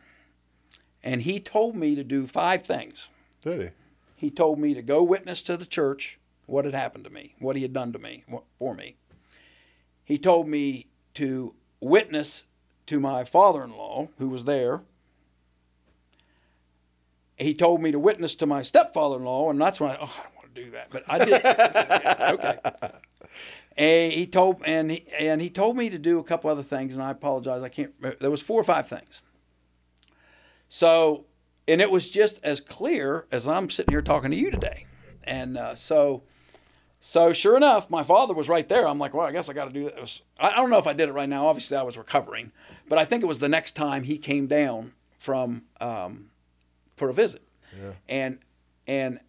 [1.02, 3.08] And he told me to do five things.
[3.40, 3.68] Did he?
[4.22, 7.56] He told me to go witness to the church what had happened to me, what
[7.56, 8.22] he had done to me,
[8.56, 8.94] for me.
[10.04, 12.44] He told me to witness
[12.86, 14.82] to my father in law, who was there.
[17.36, 20.14] He told me to witness to my stepfather in law, and that's when I, oh,
[20.16, 20.90] I don't want to do that.
[20.90, 21.44] But I did.
[22.38, 22.98] okay.
[23.76, 26.94] And he told and he, and he told me to do a couple other things,
[26.94, 27.64] and I apologize.
[27.64, 27.92] I can't.
[28.20, 29.20] There was four or five things.
[30.68, 31.24] So,
[31.68, 34.86] and it was just as clear as I'm sitting here talking to you today,
[35.24, 36.22] and uh, so,
[37.00, 38.86] so sure enough, my father was right there.
[38.88, 40.22] I'm like, well, I guess I got to do this.
[40.38, 41.46] I, don't know if I did it right now.
[41.46, 42.52] Obviously, I was recovering,
[42.88, 46.30] but I think it was the next time he came down from um,
[46.96, 47.42] for a visit,
[47.80, 47.92] Yeah.
[48.08, 48.38] and
[48.86, 49.20] and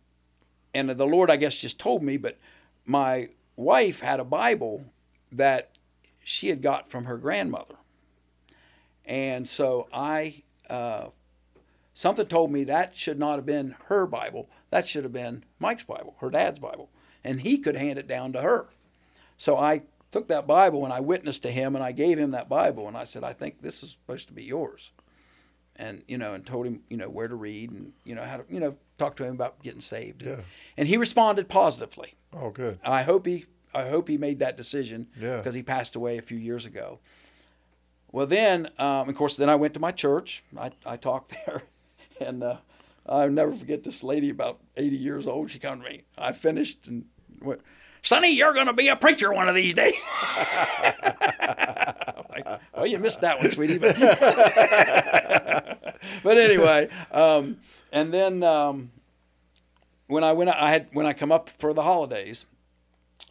[0.74, 2.40] and the Lord, I guess, just told me, but
[2.86, 4.86] my wife had a Bible
[5.32, 5.70] that
[6.24, 7.76] she had got from her grandmother.
[9.06, 11.08] And so I uh,
[11.94, 14.50] something told me that should not have been her Bible.
[14.70, 16.90] That should have been Mike's Bible, her dad's Bible,
[17.24, 18.70] and he could hand it down to her.
[19.38, 22.48] So I took that Bible and I witnessed to him and I gave him that
[22.50, 24.92] Bible and I said, I think this is supposed to be yours.
[25.76, 28.38] And you know, and told him, you know, where to read and you know how
[28.38, 30.22] to, you know, talk to him about getting saved.
[30.22, 30.42] Yeah.
[30.78, 32.14] And he responded positively.
[32.32, 32.78] Oh, good.
[32.86, 35.38] I hope he I hope he made that decision Yeah.
[35.38, 37.00] because he passed away a few years ago.
[38.12, 40.44] Well, then, um, of course, then I went to my church.
[40.56, 41.64] I, I talked there,
[42.20, 42.58] and uh,
[43.06, 45.52] I'll never forget this lady, about 80 years old.
[45.52, 46.04] She came to me.
[46.18, 47.06] I finished and
[47.42, 47.62] went,
[48.02, 50.06] Sonny, you're going to be a preacher one of these days.
[50.22, 50.94] I'm
[52.30, 53.78] like, oh, you missed that one, sweetie.
[53.78, 53.98] But,
[56.24, 57.58] but anyway, um,
[57.94, 58.92] and then um,
[60.08, 62.46] when I went, I had when I come up for the holidays,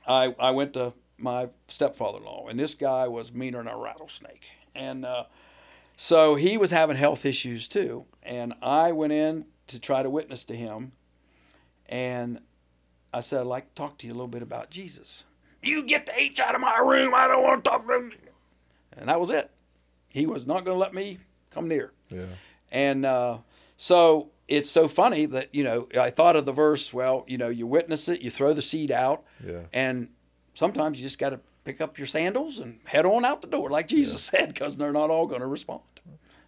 [0.07, 5.05] I I went to my stepfather-in-law, and this guy was meaner than a rattlesnake, and
[5.05, 5.25] uh,
[5.99, 10.45] so he was having health issues too, and I went in to try to witness
[10.45, 10.93] to him,
[11.87, 12.41] and
[13.13, 15.25] I said, I'd like to talk to you a little bit about Jesus.
[15.63, 17.15] You get the H out of my room.
[17.15, 18.31] I don't want to talk to you.
[18.97, 19.51] And that was it.
[20.09, 21.19] He was not going to let me
[21.51, 21.93] come near.
[22.11, 22.25] Yeah.
[22.71, 23.39] And uh,
[23.77, 27.49] so it's so funny that, you know, I thought of the verse, well, you know,
[27.49, 29.63] you witness it, you throw the seed out, Yeah.
[29.73, 30.09] and
[30.55, 33.71] sometimes you just got to pick up your sandals and head on out the door,
[33.71, 35.83] like Jesus said, because they're not all going to respond.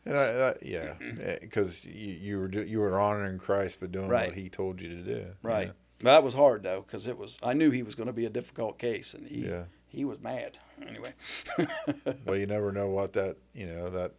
[0.07, 0.95] And I, I, yeah,
[1.41, 4.29] because you, you were do, you were honoring Christ, but doing Right.
[4.29, 5.27] what He told you to do.
[5.43, 5.73] Right.
[6.01, 7.39] That was hard though, because it was.
[7.43, 9.65] I knew he was going to be a difficult case, and he Yeah.
[9.89, 10.59] he was mad.
[10.87, 11.15] Anyway,
[12.27, 14.13] Well, you never know what that you know that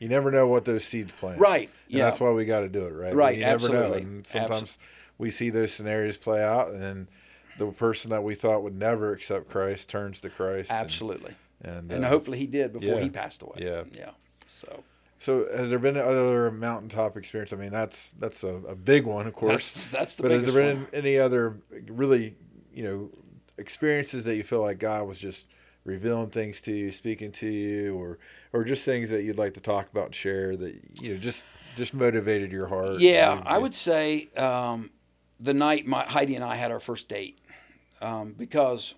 [0.00, 1.38] you never know what those seeds plant.
[1.40, 1.70] right?
[1.90, 3.14] And that's why we got to do it, right?
[3.14, 3.74] Right, You never know.
[3.76, 4.02] absolutely.
[4.02, 4.78] And sometimes
[5.16, 7.08] we see those scenarios play out, and then
[7.58, 10.70] the person that we thought would never accept Christ turns to Christ.
[10.70, 11.34] absolutely.
[11.62, 13.00] And, And, uh, hopefully he did before yeah.
[13.00, 13.60] he passed away.
[13.60, 13.84] Yeah.
[13.94, 14.10] Yeah.
[14.46, 14.84] So
[15.18, 17.52] So, has there been other mountaintop experience?
[17.52, 19.72] I mean, that's that's a, a big one, of course.
[19.72, 20.88] that's that's the but has there been one.
[20.92, 22.36] any other really,
[22.72, 23.10] you know,
[23.58, 25.46] experiences that you feel like God was just
[25.84, 28.18] revealing things to you, speaking to you, or
[28.52, 31.46] or just things that you'd like to talk about and share that you know just
[31.76, 33.00] just motivated your heart?
[33.00, 34.90] Yeah, I would say um,
[35.40, 37.38] the night my Heidi and I had our first date,
[38.00, 38.94] um, because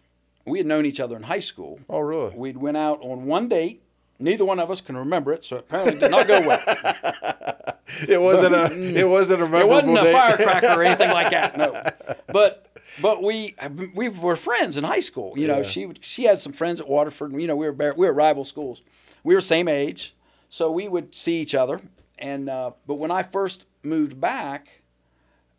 [0.47, 1.81] we had known each other in high school.
[1.89, 2.35] Oh, really?
[2.35, 3.83] We'd went out on one date.
[4.21, 6.63] Neither one of us can remember it, so apparently it did not go well.
[8.07, 8.99] It wasn't a.
[8.99, 11.57] It wasn't a It wasn't a firecracker or anything like that.
[11.57, 11.83] No,
[12.33, 12.67] but
[13.01, 13.55] but we
[13.95, 15.33] we were friends in high school.
[15.39, 15.63] You know, Yeah.
[15.63, 17.33] she she had some friends at Waterford.
[17.33, 18.83] and, You know, we were we were rival schools.
[19.25, 20.15] We were same age,
[20.51, 21.81] so we would see each other.
[22.19, 24.83] And uh, but when I first moved back,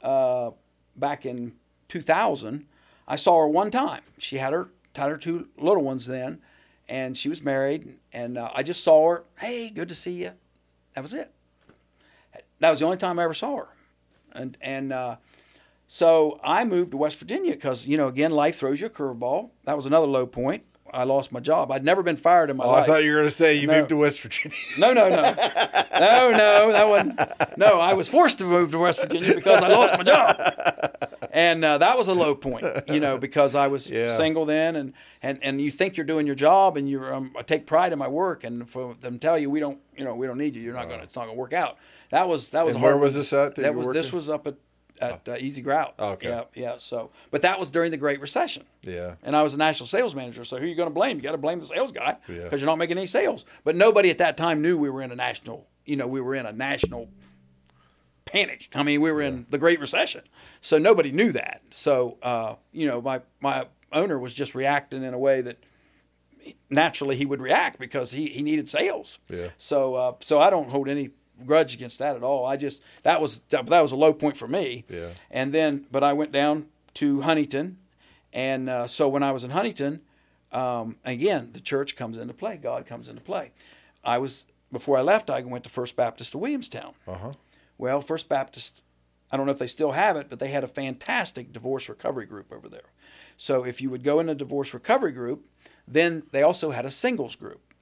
[0.03, 0.51] uh,
[0.95, 1.53] back in
[1.87, 2.65] 2000,
[3.07, 4.01] I saw her one time.
[4.19, 6.41] She had her had her two little ones then,
[6.89, 7.97] and she was married.
[8.11, 9.23] And uh, I just saw her.
[9.37, 10.31] Hey, good to see you.
[10.95, 11.31] That was it.
[12.59, 13.67] That was the only time I ever saw her,
[14.33, 15.15] and and uh,
[15.87, 19.51] so I moved to West Virginia because you know again life throws you a curveball.
[19.63, 20.63] That was another low point.
[20.91, 21.71] I lost my job.
[21.71, 22.79] I'd never been fired in my life.
[22.79, 23.77] Oh, I thought you were going to say you No.
[23.77, 24.57] moved to West Virginia.
[24.77, 26.71] No, no, no, no, no.
[26.73, 27.19] That wasn't.
[27.57, 30.35] No, I was forced to move to West Virginia because I lost my job,
[31.31, 32.65] and uh, that was a low point.
[32.87, 34.15] You know, because I was Yeah.
[34.17, 37.41] single then, and and and you think you're doing your job, and you um, I
[37.43, 40.15] take pride in my work, and for them to tell you we don't, you know,
[40.15, 40.61] we don't need you.
[40.61, 40.99] You're not going.
[40.99, 41.77] to It's not going to work out.
[42.09, 42.75] That was that was.
[42.75, 44.55] And hard where was this at that That was this was up at
[45.01, 45.93] at uh, EZ Grout.
[45.97, 46.27] Oh, okay.
[46.27, 46.73] Yeah, yeah.
[46.77, 48.63] So, but that was during the Great Recession.
[48.81, 49.15] yeah.
[49.23, 51.15] And I was a national sales manager, so who are you going to blame?
[51.15, 52.57] You got to blame the sales guy because Yeah.
[52.57, 53.45] you're not making any sales.
[53.63, 56.35] But nobody at that time knew we were in a national, you know, we were
[56.35, 57.07] in a national
[58.31, 58.69] panic.
[58.73, 60.21] I mean, we were in the Great Recession,
[60.61, 61.61] so nobody knew that.
[61.71, 65.57] So, uh, you know, my my owner was just reacting in a way that
[66.69, 69.19] naturally he would react because he, he needed sales.
[69.29, 69.49] Yeah.
[69.57, 71.09] So uh, so I don't hold any
[71.45, 72.45] grudge against that at all.
[72.45, 74.85] I just that was that, that was a low point for me.
[74.89, 75.09] Yeah.
[75.31, 77.77] And then, but I went down to Huntington,
[78.33, 80.01] and uh, so when I was in Huntington,
[80.51, 82.57] um, again the church comes into play.
[82.57, 83.51] God comes into play.
[84.03, 85.29] I was before I left.
[85.29, 86.93] I went to First Baptist of Williamstown.
[87.07, 87.31] Uh huh.
[87.79, 88.81] Well, First Baptist,
[89.31, 92.27] I don't know if they still have it, but they had a fantastic divorce recovery
[92.27, 92.91] group over there.
[93.37, 95.45] So if you would go in a divorce recovery group,
[95.87, 97.73] then they also had a singles group.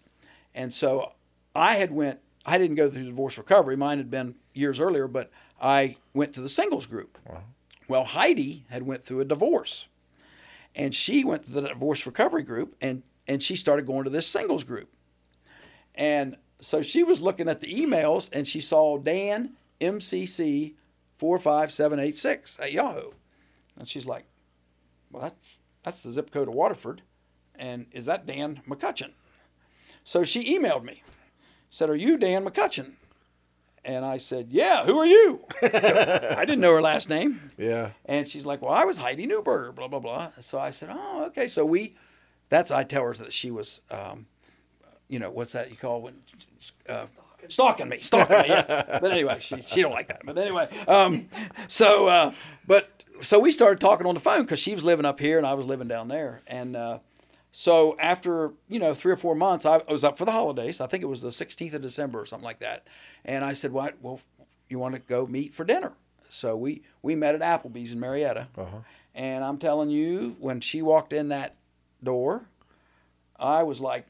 [0.53, 1.13] And so
[1.53, 3.75] I had went I didn't go through divorce recovery.
[3.75, 5.29] Mine had been years earlier, but
[5.61, 7.17] I went to the singles group.
[7.89, 9.89] Well, Heidi had went through a divorce.
[10.73, 14.27] And she went to the divorce recovery group and and she started going to this
[14.27, 14.89] singles group.
[15.95, 20.73] And so she was looking at the emails and she saw Dan MCC
[21.17, 23.11] 45786 at Yahoo.
[23.79, 24.25] And she's like,
[25.11, 27.01] well, that's, that's the zip code of Waterford.
[27.55, 29.11] And is that Dan McCutcheon?
[30.03, 31.03] So she emailed me,
[31.69, 32.93] said, Are you Dan McCutcheon?
[33.87, 37.51] And I said, "Yeah, who are you?" I didn't know her last name.
[37.57, 37.91] Yeah.
[38.03, 40.31] And she's like, "Well, I was Heidi Newberger." Blah blah blah.
[40.41, 41.93] So I said, "Oh, okay." So we,
[42.49, 44.25] that's I tell her that she was, um,
[45.07, 46.15] you know, what's that you call when,
[46.89, 47.05] uh,
[47.49, 48.47] stalking me, stalking me.
[48.49, 48.99] Yeah.
[49.01, 50.21] But anyway, she she don't like that.
[50.25, 51.29] But anyway, um,
[51.67, 52.31] so uh,
[52.65, 55.45] but so we started talking on the phone because she was living up here and
[55.47, 56.99] I was living down there, and uh,
[57.51, 60.79] so after you know three or four months, I was up for the holidays.
[60.81, 62.87] I think it was the 16th of December or something like that,
[63.25, 63.95] and I said, "What?
[64.01, 64.19] Well,
[64.69, 65.93] you want to go meet for dinner?"
[66.29, 68.77] So we we met at Applebee's in Marietta, Uh-huh.
[69.15, 71.55] and I'm telling you, when she walked in that
[72.03, 72.45] door,
[73.39, 74.05] I was like,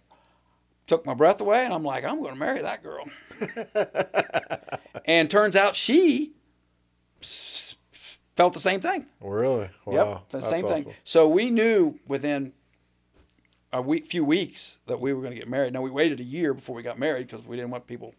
[0.88, 3.06] took my breath away, and I'm like, I'm going to marry that girl.
[5.06, 6.32] and turns out she
[7.22, 7.78] s-
[8.36, 9.06] felt the same thing.
[9.22, 9.70] Really?
[9.86, 9.94] Wow.
[9.94, 10.84] Yep, the That's same awesome.
[10.86, 10.94] thing.
[11.04, 12.54] So we knew within
[13.74, 15.74] a week, few weeks that we were going to get married.
[15.74, 18.16] Now we waited a year before we got married because we didn't want people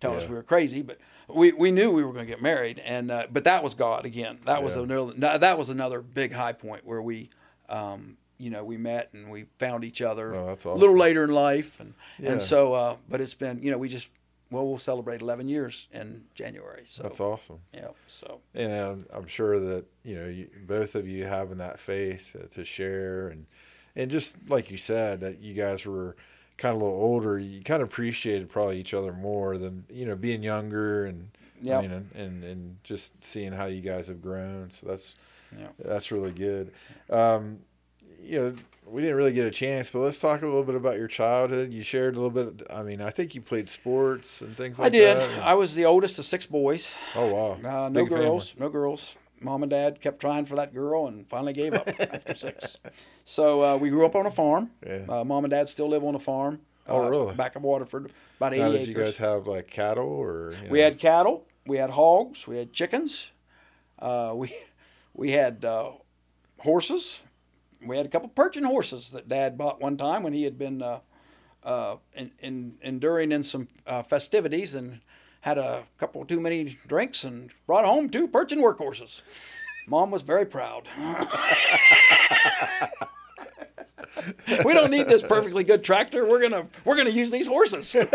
[0.00, 0.82] telling us we were crazy.
[0.82, 0.98] But
[1.28, 4.04] we, we knew we were going to get married, and uh, but that was God
[4.04, 4.38] again.
[4.44, 4.82] That was Yeah.
[4.82, 7.30] another that was another big high point where we.
[7.68, 11.24] Um, you know, we met and we found each other Oh, that's a little later
[11.24, 12.32] in life, and Yeah.
[12.32, 14.08] and so, uh, but it's been, you know, we just,
[14.50, 16.84] well, we'll celebrate 11 years in January.
[16.86, 17.60] So That's awesome.
[17.74, 21.78] yeah, so And I'm, I'm sure that you know you, both of you having that
[21.78, 23.46] faith to share and
[23.96, 26.14] and just like you said that you guys were
[26.56, 30.06] kind of a little older, you kind of appreciated probably each other more than you
[30.06, 31.30] know being younger and
[31.60, 31.76] Yep.
[31.78, 34.70] I mean and, and and just seeing how you guys have grown.
[34.70, 35.14] So that's
[35.58, 35.68] yeah.
[35.84, 36.72] that's really good.
[37.10, 37.58] Um,
[38.28, 38.54] you know,
[38.86, 41.72] we didn't really get a chance, but let's talk a little bit about your childhood.
[41.72, 42.66] You shared a little bit.
[42.70, 44.96] I mean, I think you played sports and things like that.
[44.96, 45.16] I did.
[45.16, 45.42] that.
[45.42, 46.94] I was the oldest of six boys.
[47.14, 47.52] oh wow,
[47.84, 48.24] Uh, no big family.
[48.26, 49.16] girls, no girls.
[49.40, 52.76] Mom and dad kept trying for that girl and finally gave up after six.
[53.24, 54.70] So uh, we grew up on a farm.
[54.84, 55.04] Yeah.
[55.08, 56.60] Uh, Mom and dad still live on a farm.
[56.88, 57.34] Oh, uh, really?
[57.36, 58.88] Back of Waterford, about 80 Now, did acres.
[58.88, 60.54] you guys have like cattle or?
[60.64, 60.84] you we know?
[60.84, 63.30] had cattle, we had hogs, we had chickens,
[63.98, 64.52] uh, we
[65.14, 65.90] we had uh,
[66.60, 67.20] horses.
[67.86, 70.82] We had a couple Percheron horses that Dad bought one time when he had been
[70.82, 71.00] uh,
[71.62, 75.00] uh, in, in, enduring in some uh, festivities and
[75.42, 79.22] had a couple too many drinks and brought home two Percheron work horses.
[79.86, 80.88] Mom was very proud.
[84.64, 86.26] we don't need this perfectly good tractor.
[86.26, 87.96] We're gonna we're gonna use these horses.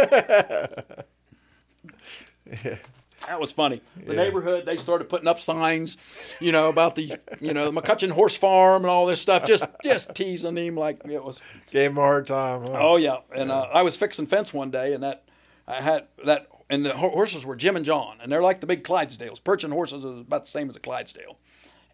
[3.28, 3.82] That was funny.
[4.06, 4.24] The Yeah.
[4.24, 5.98] neighborhood they started putting up signs,
[6.40, 9.46] you know, about the you know the McCutcheon horse farm and all this stuff.
[9.46, 11.40] Just just teasing him like it was.
[11.72, 12.62] Gave him a hard time.
[12.64, 12.74] Huh?
[12.80, 15.24] Oh yeah, and uh, I was fixing fence one day, and that
[15.68, 18.84] I had that, and the horses were Jim and John, and they're like the big
[18.84, 19.42] Clydesdales.
[19.42, 21.38] Percheron horses is about the same as a Clydesdale,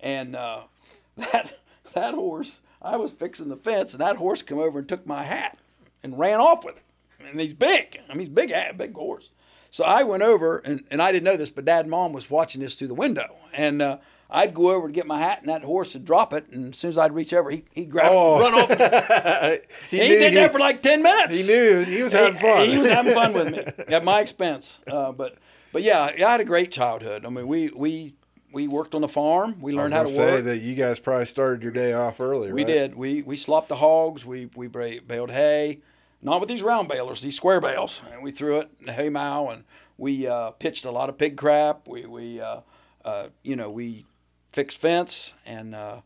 [0.01, 0.61] and uh,
[1.17, 1.59] that
[1.93, 5.23] that horse, I was fixing the fence, and that horse come over and took my
[5.23, 5.59] hat
[6.03, 6.83] and ran off with it,
[7.23, 7.99] and he's big.
[8.09, 9.29] I mean, he's big, hat, big horse.
[9.71, 12.29] So I went over, and, and I didn't know this, but Dad and Mom was
[12.29, 13.81] watching this through the window, and.
[13.81, 13.97] Uh,
[14.31, 16.45] I'd go over to get my hat, and that horse would drop it.
[16.51, 18.39] And as soon as I'd reach over, he, he'd grab Oh.
[18.39, 18.69] it, and run off.
[19.89, 21.35] he, And he did he, that for like ten minutes.
[21.35, 22.69] he knew he was having fun.
[22.69, 23.63] He, was having fun with me
[23.95, 24.81] at my expense.
[24.85, 25.39] Uh, but
[25.73, 27.25] but yeah, I had a great childhood.
[27.25, 28.13] I mean, we we
[28.53, 29.59] we worked on the farm.
[29.61, 30.43] We learned how gonna say work.
[30.43, 32.51] that you guys probably started your day off early.
[32.53, 32.67] we right?
[32.67, 32.95] did.
[32.95, 34.27] We we slopped the hogs.
[34.27, 35.79] We we baled hay,
[36.21, 38.01] not with these round balers, these square bales.
[38.11, 39.63] And we threw it in the hay mow, and
[39.97, 41.87] we uh, pitched a lot of pig crap.
[41.87, 42.61] We we uh,
[43.05, 44.05] uh, you know we
[44.51, 45.75] fixed fence and.
[45.75, 46.01] Uh,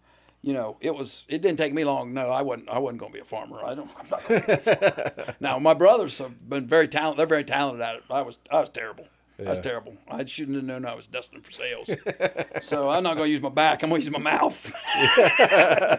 [0.46, 1.24] you know, it was.
[1.30, 2.14] It didn't take me long.
[2.14, 2.68] No, I wasn't.
[2.68, 3.64] I wasn't going to be a farmer.
[3.64, 3.90] I don't.
[3.98, 5.36] I'm not gonna be a farmer.
[5.40, 7.20] now my brothers have been very talented.
[7.20, 8.04] They're very talented at it.
[8.10, 8.40] I was.
[8.52, 9.08] I was terrible.
[9.48, 9.98] I was terrible.
[10.10, 11.90] I shouldn't have known I was destined for sales.
[12.62, 13.84] so I'm not going to use my back.
[13.84, 14.74] I'm going to use my mouth.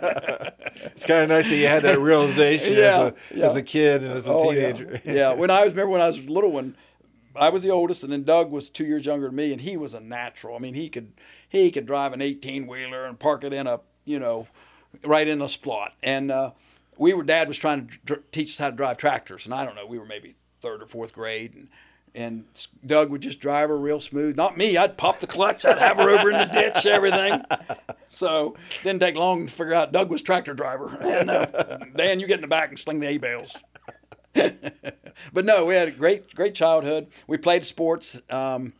[0.86, 3.46] It's kind of nice that you had that realization Yeah, as, a, yeah.
[3.46, 5.00] as a kid and as a Oh, teenager.
[5.04, 5.12] Yeah.
[5.14, 5.34] yeah.
[5.34, 6.76] When I was remember when I was a little one,
[7.36, 9.76] I was the oldest, and then Doug was two years younger than me, and he
[9.76, 10.56] was a natural.
[10.56, 11.12] I mean, he could
[11.48, 14.46] he could drive an eighteen wheeler and park it in a you know
[15.04, 15.90] right in a splot.
[16.02, 16.50] And uh,
[16.98, 19.64] we were Dad was trying to dr- teach us how to drive tractors, and I
[19.64, 21.68] don't know, we were maybe third or fourth grade, and
[22.14, 22.44] and
[22.86, 24.36] Doug would just drive her real smooth.
[24.36, 24.76] Not me.
[24.76, 25.64] I'd pop the clutch.
[25.64, 27.42] I'd have her over in the ditch, everything.
[28.08, 28.54] So
[28.84, 30.96] didn't take long to figure out Doug was tractor driver.
[31.00, 33.56] And uh, Dan, you get in the back and sling the hay bales.
[35.32, 37.08] but no, we had a great, great childhood.
[37.26, 38.72] We played sports, um,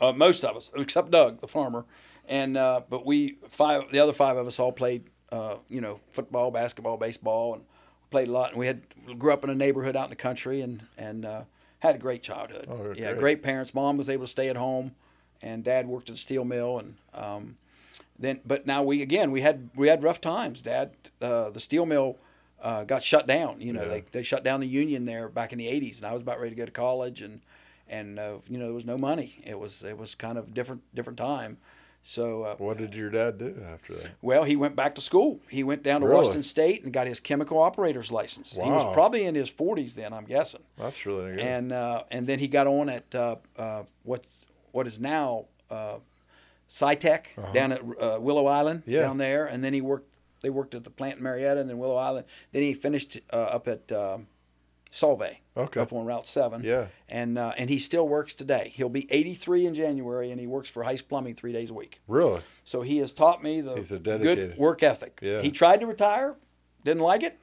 [0.00, 1.84] uh, most of us, except Doug, the farmer.
[2.28, 6.00] And uh, but we five, the other five of us all played, uh, you know,
[6.10, 7.64] football, basketball, baseball, and
[8.10, 8.50] played a lot.
[8.50, 8.82] And we had
[9.18, 11.42] grew up in a neighborhood out in the country, and and uh,
[11.82, 12.66] had a great childhood.
[12.70, 13.18] Oh, yeah, great.
[13.18, 13.74] great parents.
[13.74, 14.92] Mom was able to stay at home,
[15.42, 17.56] and Dad worked at a steel mill, and um,
[18.18, 20.62] then but now we again we had we had rough times.
[20.62, 22.18] Dad, uh, the steel mill
[22.62, 23.60] uh, got shut down.
[23.60, 23.88] You know, Yeah.
[23.88, 26.38] they they shut down the union there back in the '80s, and I was about
[26.38, 27.40] ready to go to college, and
[27.88, 29.40] and uh, you know there was no money.
[29.44, 31.58] It was it was kind of different different time.
[32.04, 34.10] So uh, What did your dad do after that?
[34.22, 35.38] well, he went back to school.
[35.48, 36.18] He went down to Really?
[36.18, 38.52] Washington State and got his chemical operator's license.
[38.52, 40.62] He was probably in his 40s then, I'm guessing.
[40.76, 41.40] That's really good.
[41.40, 45.98] And uh, and then he got on at uh, uh, what's what is now uh,
[46.68, 49.02] Cytec down at uh, Willow Island Yeah.
[49.02, 50.08] down there, and then he worked.
[50.42, 52.26] They worked at the plant in Marietta and then Willow Island.
[52.50, 54.26] Then he finished uh, up at um,
[54.92, 55.80] Solvay, Okay.
[55.80, 56.62] up on Route Seven.
[56.62, 56.88] Yeah.
[57.08, 58.72] and uh, and he still works today.
[58.74, 62.00] He'll be 83 in January, and he works for Heist Plumbing three days a week.
[62.06, 62.42] really?
[62.64, 65.18] So he has taught me the He's a dedicated- good work ethic.
[65.22, 65.40] Yeah.
[65.40, 66.34] He tried to retire,
[66.84, 67.38] didn't like it,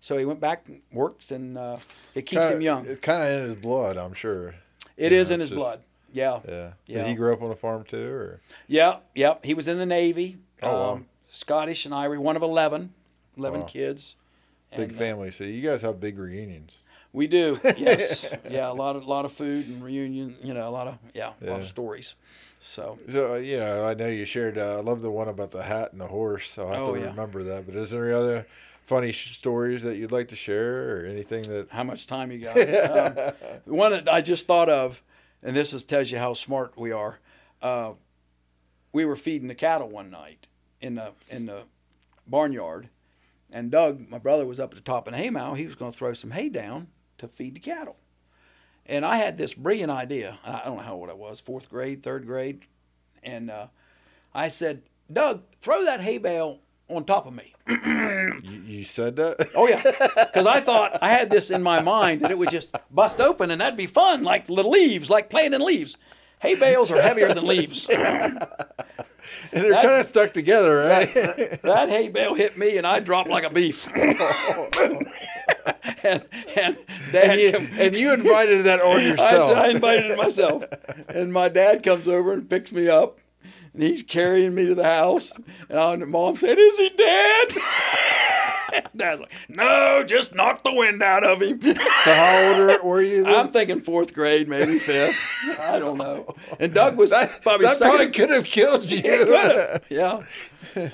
[0.00, 1.76] so he went back and works, and uh,
[2.14, 2.86] it keeps him young.
[2.86, 4.54] It's kind of in his blood, I'm sure.
[4.96, 5.80] It you is know, in his just- blood.
[6.12, 6.40] Yeah.
[6.48, 6.72] Yeah.
[6.86, 6.98] Yeah.
[7.02, 8.40] Did he grow up on a farm too, or?
[8.68, 8.98] Yeah.
[9.14, 9.44] Yep.
[9.44, 10.38] He was in the Navy.
[10.62, 10.92] Oh, wow.
[10.94, 12.94] um, Scottish and Irish, one of 11,
[13.36, 13.66] 11 Wow.
[13.66, 14.14] kids.
[14.70, 15.30] Big And, uh, family.
[15.30, 16.78] So you guys have big reunions.
[17.16, 17.58] We do.
[17.76, 18.26] Yes.
[18.50, 18.70] yeah.
[18.70, 20.36] A lot of lot of food and reunion.
[20.42, 22.14] You know, a lot of yeah, a lot of stories.
[22.60, 24.58] So So uh, you know, I know you shared.
[24.58, 26.50] Uh, I love the one about the hat and the horse.
[26.50, 27.06] So I have Oh, to yeah.
[27.08, 27.66] remember that.
[27.66, 28.46] But is there any other
[28.84, 31.70] funny sh- stories that you'd like to share, or anything that?
[31.70, 32.56] how much time you got?
[32.90, 35.02] um, one that I just thought of,
[35.42, 37.18] and this is, tells you how smart we are.
[37.62, 37.92] Uh,
[38.92, 40.46] we were feeding the cattle one night
[40.80, 41.62] in the in the
[42.26, 42.88] barnyard,
[43.52, 45.54] and Doug, my brother, was up at the top of the haymow.
[45.56, 46.88] He was going to throw some hay down
[47.18, 47.96] to feed the cattle,
[48.86, 50.38] and I had this brilliant idea.
[50.44, 52.66] I don't know how old I was, fourth grade, third grade,
[53.22, 53.66] and uh,
[54.34, 57.54] I said, "Doug, throw that hay bale on top of me."
[58.42, 59.50] You, you said that?
[59.54, 62.74] Oh yeah, because I thought I had this in my mind that it would just
[62.90, 65.96] bust open and that'd be fun, like the leaves, like playing in leaves.
[66.40, 67.88] Hay bales are heavier than leaves.
[67.90, 68.38] and
[69.52, 71.12] they're that- kind of stuck together, right?
[71.62, 73.88] that hay bale hit me and I dropped like a beef.
[76.02, 76.24] and
[76.56, 76.76] and
[77.12, 79.56] dad and, you, come- and you invited that on I, yourself.
[79.56, 80.64] I invited it myself,
[81.08, 83.18] and my dad comes over and picks me up,
[83.72, 85.32] and he's carrying me to the house.
[85.68, 87.48] And I- and mom said, "Is he dead?"
[88.96, 91.74] Dad's like, "No, just knock the wind out of him." so
[92.14, 93.24] how old were you?
[93.24, 93.34] Then?
[93.34, 95.16] I'm thinking fourth grade, maybe fifth.
[95.60, 96.34] I don't know.
[96.58, 97.96] And Doug was that probably that second.
[97.96, 99.02] probably could have killed you.
[99.88, 100.22] yeah,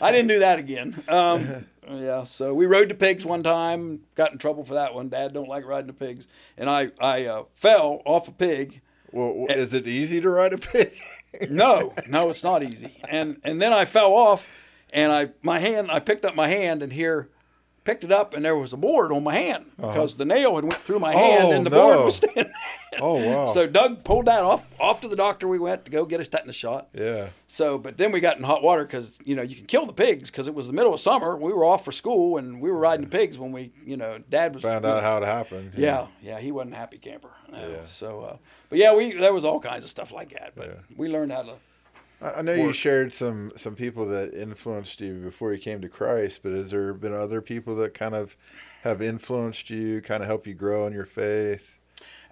[0.01, 1.03] I didn't do that again.
[1.09, 4.01] Um, yeah, so we rode the pigs one time.
[4.15, 5.09] Got in trouble for that one.
[5.09, 8.81] Dad don't like riding the pigs, and I I uh, fell off a pig.
[9.11, 10.99] well, is it easy to ride a pig?
[11.49, 13.01] No, no, it's not easy.
[13.09, 14.47] And and then I fell off,
[14.93, 17.31] and I my hand I picked up my hand and here.
[17.85, 20.63] Picked it up and there was a board on my hand because the nail had
[20.63, 21.49] went through my hand Uh-huh.
[21.49, 21.83] Oh, and the no.
[21.95, 22.53] board was standing.
[23.01, 23.53] Oh wow.
[23.53, 24.65] So Doug pulled that off.
[24.79, 26.89] Off to the doctor we went to go get his tetanus shot.
[26.95, 27.29] yeah.
[27.49, 29.93] So, but then we got in hot water because you know you can kill the
[29.93, 31.37] pigs because it was the middle of summer.
[31.37, 34.19] We were off for school and we were riding the pigs when we, you know,
[34.31, 35.73] Dad was Found out how it happened.
[35.77, 37.31] Yeah, yeah, he wasn't a happy camper.
[37.51, 37.69] No.
[37.69, 37.87] Yeah.
[37.89, 38.37] So, uh,
[38.69, 40.53] but yeah, we there was all kinds of stuff like that.
[40.55, 40.75] But Yeah.
[40.97, 41.55] we learned how to.
[42.23, 46.41] I know you shared some some people that influenced you before you came to Christ,
[46.43, 48.37] but has there been other people that kind of
[48.83, 51.77] have influenced you, kind of help you grow in your faith?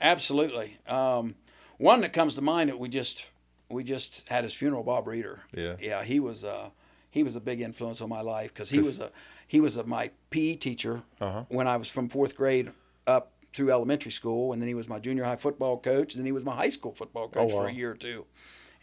[0.00, 0.78] Absolutely.
[0.88, 1.34] Um,
[1.78, 3.26] one that comes to mind that we just
[3.68, 5.40] we just had his funeral, Bob Reeder.
[5.54, 5.76] Yeah.
[5.80, 6.70] Yeah, he was uh,
[7.10, 9.10] he was a big influence on my life because he 'Cause- was a
[9.46, 11.44] he was a, my PE teacher Uh-huh.
[11.48, 12.70] when I was from fourth grade
[13.06, 16.26] up through elementary school, and then he was my junior high football coach, and then
[16.26, 17.62] he was my high school football coach Oh, wow.
[17.62, 18.26] for a year or two.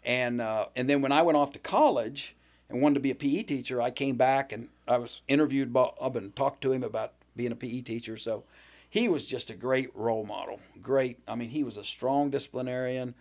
[0.04, 2.36] And uh, and then when I went off to college
[2.68, 6.16] and wanted to be a PE teacher, I came back and I was interviewed Bob
[6.16, 8.16] and talked to him about being a PE teacher.
[8.16, 8.44] So
[8.88, 10.60] he was just a great role model.
[10.82, 11.18] Great.
[11.26, 13.14] I mean, he was a strong disciplinarian,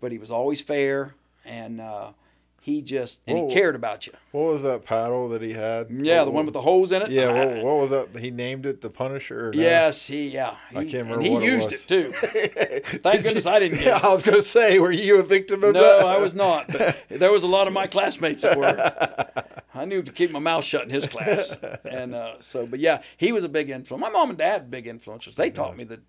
[0.00, 2.10] but he was always fair and uh,
[2.64, 3.48] he just and Whoa.
[3.48, 4.14] he cared about you.
[4.32, 5.90] What was that paddle that he had?
[5.90, 7.10] Yeah, What- the one with the holes in it.
[7.10, 8.16] Yeah, what, what was that?
[8.18, 9.48] He named it the Punisher.
[9.48, 9.60] Or no?
[9.60, 10.56] Yes, he yeah.
[10.70, 11.82] He, I can't remember And he what it used was.
[11.82, 12.12] it, too.
[13.02, 14.04] Thank Did goodness you- I didn't get Yeah, it.
[14.04, 16.00] I was going to say, were you a victim of No, that?
[16.02, 16.68] No, I was not.
[16.68, 19.44] But there was a lot of my classmates that were.
[19.74, 21.54] I knew to keep my mouth shut in his class,
[21.84, 22.66] and uh, so.
[22.66, 24.00] But yeah, he was a big influence.
[24.00, 25.34] My mom and dad big influencers.
[25.34, 26.00] They taught me the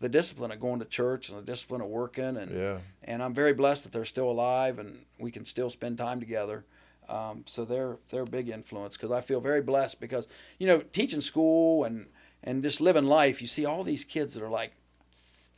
[0.00, 2.78] the discipline of going to church and the discipline of working, and Yeah.
[3.04, 6.64] and I'm very blessed that they're still alive and we can still spend time together.
[7.08, 10.26] Um, so they're they're a big influence because I feel very blessed because
[10.58, 12.06] you know teaching school and
[12.42, 13.40] and just living life.
[13.40, 14.72] You see all these kids that are like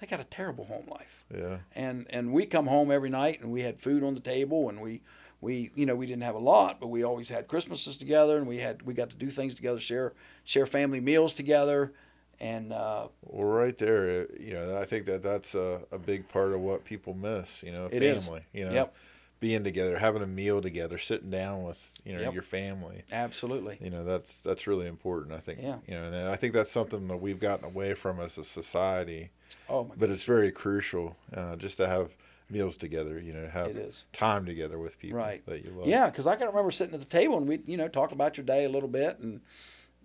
[0.01, 1.59] they got a terrible home life Yeah.
[1.75, 4.81] and and we come home every night and we had food on the table and
[4.81, 5.03] we
[5.41, 8.47] we you know we didn't have a lot but we always had christmases together and
[8.47, 10.13] we had we got to do things together share
[10.45, 11.93] share family meals together
[12.41, 16.29] and uh, Well, right there, uh, you know, I think that that's a, a big
[16.29, 17.63] part of what people miss.
[17.63, 18.43] You know, family.
[18.53, 18.95] You know, Yep.
[19.41, 22.35] being together, having a meal together, sitting down with you know Yep.
[22.35, 23.03] your family.
[23.13, 23.79] Absolutely.
[23.81, 25.33] You know that's that's really important.
[25.35, 25.61] I think.
[25.63, 25.79] Yeah.
[25.87, 29.31] You know, and I think that's something that we've gotten away from as a society,
[29.69, 32.17] Oh my but it's very crucial uh, just to have
[32.51, 33.21] meals together.
[33.21, 33.77] You know, have
[34.13, 35.45] time together with people Right.
[35.47, 35.87] that you love.
[35.87, 38.37] Yeah, because I can remember sitting at the table and we, you know, talked about
[38.37, 39.41] your day a little bit, and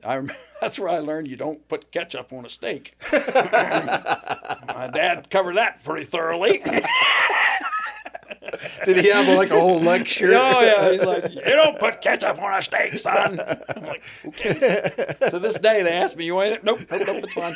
[0.06, 0.32] I rem-
[0.62, 2.96] that's where I learned you don't put ketchup on a steak.
[3.12, 6.62] My dad covered that pretty thoroughly.
[8.86, 10.32] Did he have like a whole lecture?
[10.34, 13.40] oh yeah, he's like, you don't put ketchup on a steak, son.
[13.76, 14.54] I'm like, okay.
[15.30, 16.64] to this day, they ask me, you want it?
[16.64, 17.56] Nope, nope, nope, it's fine.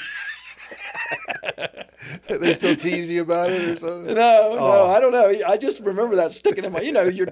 [2.27, 4.15] they still tease you about it or something.
[4.15, 4.89] No, no, Oh.
[4.91, 5.31] I don't know.
[5.47, 6.81] I just remember that sticking in my.
[6.81, 7.27] You know, you're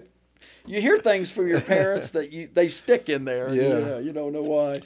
[0.65, 3.47] you hear things from your parents that you they stick in there.
[3.47, 3.63] and, Yeah.
[3.63, 4.81] you, know, you don't know why.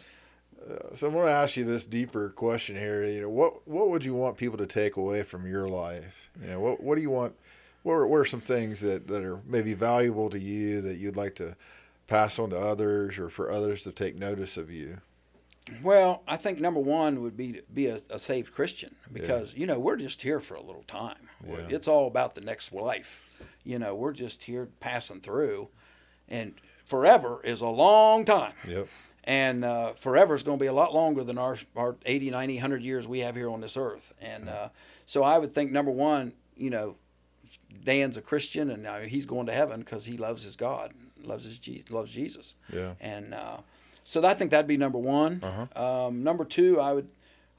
[0.95, 3.03] So I'm going to ask you this deeper question here.
[3.03, 6.29] You know, what what would you want people to take away from your life?
[6.41, 7.35] You know, what what do you want?
[7.83, 11.15] What are, what are some things that, that are maybe valuable to you that you'd
[11.15, 11.55] like to
[12.07, 14.99] pass on to others, or for others to take notice of you?
[15.83, 19.65] Well, I think number one would be to be a, a saved Christian because you
[19.65, 21.29] know we're just here for a little time.
[21.47, 21.67] Yeah.
[21.69, 23.43] It's all about the next life.
[23.63, 25.69] You know, we're just here passing through,
[26.27, 26.53] and
[26.83, 28.53] forever is a long time.
[28.67, 28.87] Yep.
[29.23, 32.55] And uh, forever is going to be a lot longer than our, our 80 90
[32.55, 34.69] 100 years we have here on this earth and uh,
[35.05, 36.95] so i would think number one you know
[37.83, 40.93] dan's a christian and uh, he's going to heaven because he loves his god
[41.23, 42.93] loves his Je- loves jesus Yeah.
[42.99, 43.57] and uh,
[44.03, 46.05] so i think that'd be number one Uh-huh.
[46.07, 47.07] um, number two i would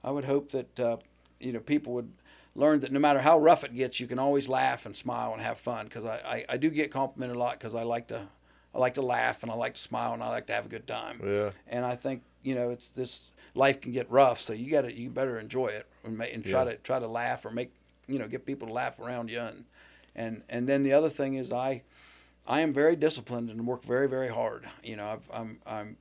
[0.05, 0.97] i would hope that uh,
[1.41, 2.13] you know people would
[2.57, 5.41] learn that no matter how rough it gets you can always laugh and smile and
[5.43, 8.27] have fun because I, I, I do get complimented a lot because i like to
[8.75, 10.69] I like to laugh and I like to smile and I like to have a
[10.69, 11.21] good time.
[11.25, 11.51] Yeah.
[11.67, 13.23] And I think you know it's this
[13.55, 16.61] life can get rough, so you got to you better enjoy it and, and try
[16.65, 16.71] Yeah.
[16.73, 17.73] to try to laugh or make
[18.07, 19.65] you know get people to laugh around you and
[20.15, 21.83] and and then the other thing is I
[22.47, 24.69] I am very disciplined and work very very hard.
[24.83, 25.97] You know I've, I'm I'm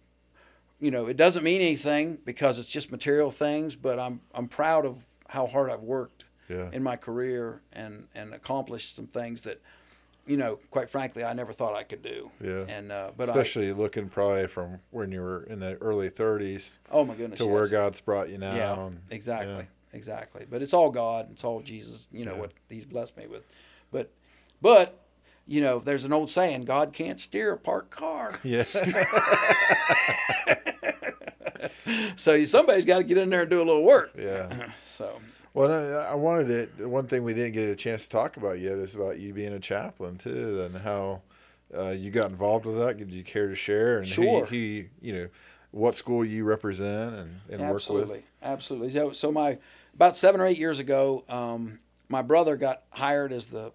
[0.80, 4.86] you know it doesn't mean anything because it's just material things, but I'm I'm proud
[4.86, 6.70] of how hard I've worked Yeah.
[6.72, 9.60] in my career and and accomplished some things that
[10.30, 12.32] you know quite frankly I never thought I could do.
[12.40, 12.66] Yeah.
[12.70, 16.80] And uh, but I, Especially looking probably from when you were in the early 30s
[16.92, 17.40] Oh my goodness.
[17.40, 17.68] to where.
[17.68, 18.56] God's brought you now.
[18.56, 19.98] Yeah, and- exactly, yeah.
[19.98, 20.46] exactly.
[20.50, 21.30] But it's all God.
[21.32, 22.08] It's all Jesus.
[22.12, 22.40] You know Yeah.
[22.42, 23.44] what He's blessed me with.
[23.92, 24.12] But,
[24.62, 25.00] but,
[25.48, 28.40] you know, there's an old saying: God can't steer a parked car.
[28.44, 28.64] Yeah.
[32.16, 34.12] So somebody's got to get in there and do a little work.
[34.18, 34.70] yeah.
[34.98, 35.20] So
[35.54, 36.88] Well, I, I wanted it.
[36.88, 39.54] One thing we didn't get a chance to talk about yet is about you being
[39.54, 41.22] a chaplain too, and how
[41.76, 42.98] uh, you got involved with that.
[42.98, 43.98] Did you care to share?
[44.00, 44.46] And Sure.
[44.46, 45.30] Who, you- who you know,
[45.72, 48.24] what school you represent and, and work absolutely, with.
[48.42, 48.92] absolutely.
[48.92, 49.58] So, so my
[49.94, 53.72] about seven or eight years ago, um, my brother got hired as the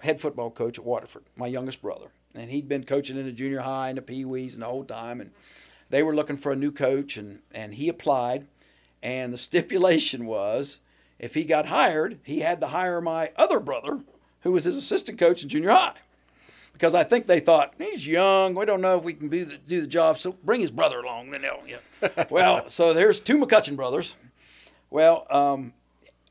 [0.00, 1.24] head football coach at Waterford.
[1.36, 4.54] My youngest brother, and he'd been coaching in the junior high and the pee wees
[4.54, 5.30] and the whole time, and
[5.88, 8.46] they were looking for a new coach, and and he applied,
[9.02, 10.78] and the stipulation was
[11.20, 14.00] if he got hired, he had to hire my other brother,
[14.40, 15.94] who was his assistant coach in junior high
[16.80, 18.54] because I think they thought he's young.
[18.54, 20.98] We don't know if we can do the, do the job, so bring his brother
[21.00, 21.30] along.
[21.30, 22.24] Then they'll, yeah.
[22.30, 24.16] well, so there's two McCutcheon brothers.
[24.88, 25.74] Well, um,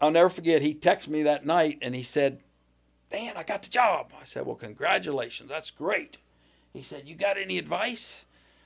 [0.01, 0.63] I'll never forget.
[0.63, 2.39] He texted me that night and he said,
[3.11, 5.49] "Dan, I got the job." I said, "Well, congratulations.
[5.49, 6.17] That's great."
[6.73, 8.25] He said, "You got any advice?"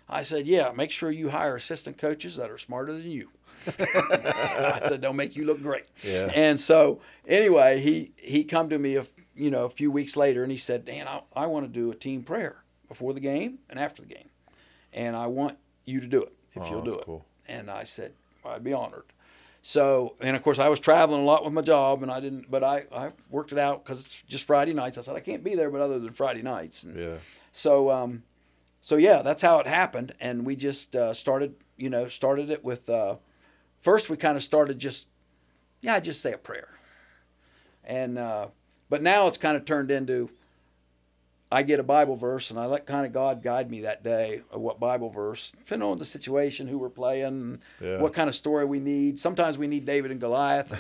[0.10, 0.72] I said, "Yeah.
[0.76, 3.30] Make sure you hire assistant coaches that are smarter than you."
[3.68, 6.32] I said, "Don't make you look great." Yeah.
[6.34, 10.44] And so anyway, he he come to me a you know a few weeks later
[10.44, 13.60] and he said, Dan, I, I want to do a team prayer before the game
[13.70, 14.30] and after the game,
[14.92, 17.06] and I want you to do it if Oh, you'll do it.
[17.06, 17.26] cool.
[17.48, 19.06] And I said, well, I'd be honored.
[19.62, 22.52] So and of course I was traveling a lot with my job and I didn't,
[22.52, 24.98] but I I worked it out because it's just Friday nights.
[24.98, 26.84] I said I can't be there, but other than Friday nights.
[26.84, 27.16] And Yeah.
[27.54, 28.24] so, um,
[28.84, 32.64] so yeah, that's how it happened, and we just uh, started, you know, started it
[32.64, 32.88] with.
[32.90, 33.16] Uh,
[33.82, 35.08] first, we kind of started just,
[35.82, 36.70] yeah, just say a prayer,
[37.84, 38.48] and uh,
[38.90, 40.30] but now it's kind of turned into.
[41.52, 44.42] I get a Bible verse, and I let kind of God guide me that day
[44.50, 48.02] of what Bible verse, depending on the situation, who we're playing, Yeah.
[48.02, 49.20] what kind of story we need.
[49.20, 50.74] Sometimes we need David and Goliath,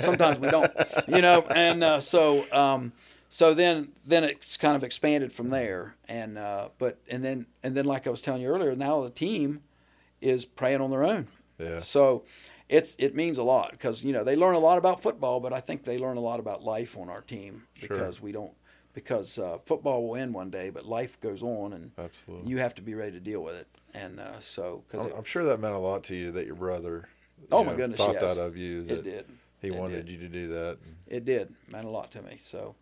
[0.00, 0.68] sometimes we don't,
[1.06, 1.42] you know.
[1.42, 2.92] And uh, so, um,
[3.28, 7.74] so then then it's kind of expanded from there and uh, but and then and
[7.76, 9.62] then like i was telling you earlier now the team
[10.20, 11.26] is praying on their own
[11.58, 11.80] Yeah.
[11.80, 12.24] so
[12.68, 15.52] it's it means a lot because you know they learn a lot about football but
[15.52, 17.88] i think they learn a lot about life on our team Sure.
[17.88, 18.52] because we don't
[18.94, 22.48] because uh, football will end one day but life goes on and Absolutely.
[22.50, 25.24] you have to be ready to deal with it and uh, so because I'm, I'm
[25.24, 27.08] sure that meant a lot to you that your brother.
[27.40, 28.34] you Oh, my goodness, Thought yes.
[28.36, 28.82] that of you.
[28.84, 29.26] That it did
[29.60, 30.12] He It wanted did.
[30.12, 30.78] you to do that.
[31.06, 32.38] It did meant a lot to me.
[32.42, 32.74] So,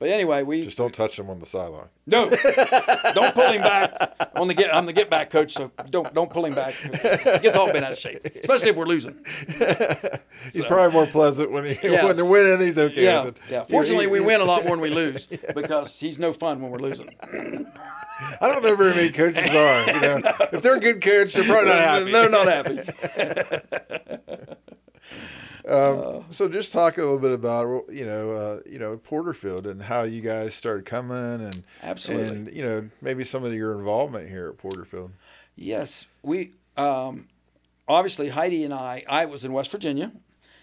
[0.00, 1.88] But anyway, we Just don't touch him on the sideline.
[2.06, 2.30] no,
[3.14, 4.72] don't pull him back on the get.
[4.72, 6.74] I'm the get back coach, so don't don't pull him back.
[6.74, 6.88] He
[7.40, 9.18] gets all bent out of shape, especially if we're losing.
[10.52, 12.04] He's probably more pleasant when he Yeah.
[12.04, 12.60] when they're winning.
[12.60, 13.42] He's okay Yeah, with it.
[13.50, 13.64] yeah.
[13.64, 16.78] Fortunately, we win a lot more than we lose because he's no fun when we're
[16.78, 17.08] losing.
[18.40, 19.86] I don't know very many coaches are.
[19.92, 20.20] You know,
[20.52, 22.12] if they're a good coach, they're probably not happy.
[22.12, 22.78] They're not happy.
[25.68, 30.02] So just talk a little bit about you know uh, you know Porterfield and how
[30.02, 32.26] you guys started coming and Absolutely.
[32.26, 35.12] and you know maybe some of your involvement here at Porterfield.
[35.56, 37.28] Yes, we um,
[37.86, 39.04] obviously Heidi and I.
[39.08, 40.12] I was in West Virginia,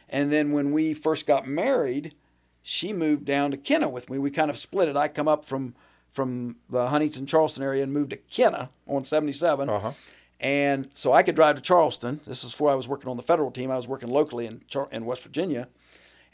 [0.10, 2.16] and then when we first got married,
[2.64, 4.18] she moved down to Kenna with me.
[4.18, 4.95] We kind of split it.
[4.95, 5.76] I come up from
[6.12, 9.70] from the Huntington Charleston area and moved to Kenna on 77.
[9.70, 9.91] Uh huh.
[10.40, 12.20] And so I could drive to Charleston.
[12.26, 13.72] This is before I was working on the federal team.
[13.72, 15.70] I was working locally in Char- in West Virginia,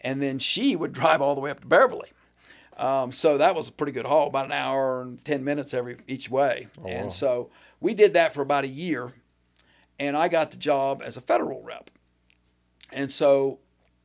[0.01, 2.11] and then she would drive all the way up to Beverly.
[2.77, 5.97] Um, so that was a pretty good haul, about an hour and ten minutes every
[6.07, 6.67] each way.
[6.85, 7.09] and wow.
[7.09, 7.49] so
[7.79, 9.13] we did that for about a year,
[9.99, 11.91] and I got the job as a federal rep.
[12.91, 13.59] And so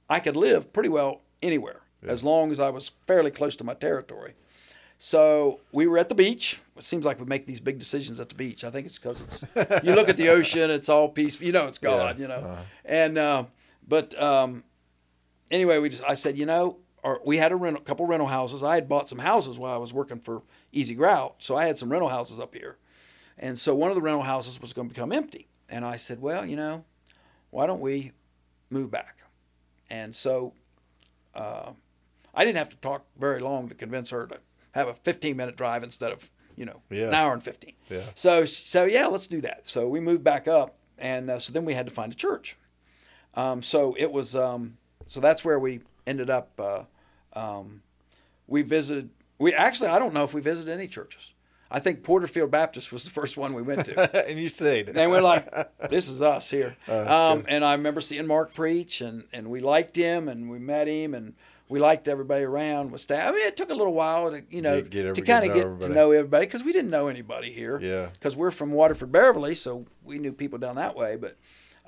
[0.09, 3.75] I could live pretty well anywhere as long as I was fairly close to my
[3.75, 4.35] territory.
[4.99, 6.61] So we were at the beach.
[6.77, 8.65] It seems like we make these big decisions at the beach.
[8.65, 9.19] I think it's because
[9.55, 11.47] it's, you look at the ocean, it's all peaceful.
[11.47, 12.19] You know, it's God.
[12.19, 12.63] Yeah, You know, uh-huh.
[12.85, 13.45] and uh,
[13.87, 14.65] but um,
[15.51, 18.63] anyway, we just I said, you know, or we had a rental, couple rental houses.
[18.63, 20.43] I had bought some houses while I was working for
[20.75, 22.77] EZ Grout, so I had some rental houses up here,
[23.39, 25.49] and so one of the rental houses was going to become empty.
[25.69, 26.85] And I said, well, you know,
[27.51, 28.13] why don't we
[28.71, 29.25] move back?
[29.91, 30.53] And so
[31.35, 31.73] uh,
[32.35, 34.41] I didn't have to talk very long to convince her to
[34.73, 37.09] have a 15 minute drive instead of you know Yeah.
[37.09, 37.73] an hour and 15.
[37.91, 38.01] Yeah.
[38.15, 39.67] So so yeah, let's do that.
[39.69, 42.57] So we moved back up, and uh, so then we had to find a church.
[43.35, 46.59] Um, so it was um, so that's where we ended up.
[46.59, 46.85] Uh,
[47.39, 47.83] um,
[48.47, 49.11] we visited.
[49.39, 51.33] We actually I don't know if we visited any churches.
[51.69, 54.27] I think Porterfield Baptist was the first one we went to.
[54.29, 54.89] and you stayed.
[54.89, 55.51] and we're like,
[55.91, 56.77] this is us here.
[56.87, 60.61] That's um, and I remember seeing Mark preach, and, and we liked him, and we
[60.61, 61.35] met him, and
[61.69, 63.29] we liked everybody around with staff.
[63.29, 65.55] I mean, it took a little while to you know Get- get to kind of
[65.55, 65.95] get to know to everybody.
[65.95, 67.79] know everybody because we didn't know anybody here.
[67.81, 68.07] Yeah.
[68.13, 71.37] Because we're from Waterford Beverly, so we knew people down that way, but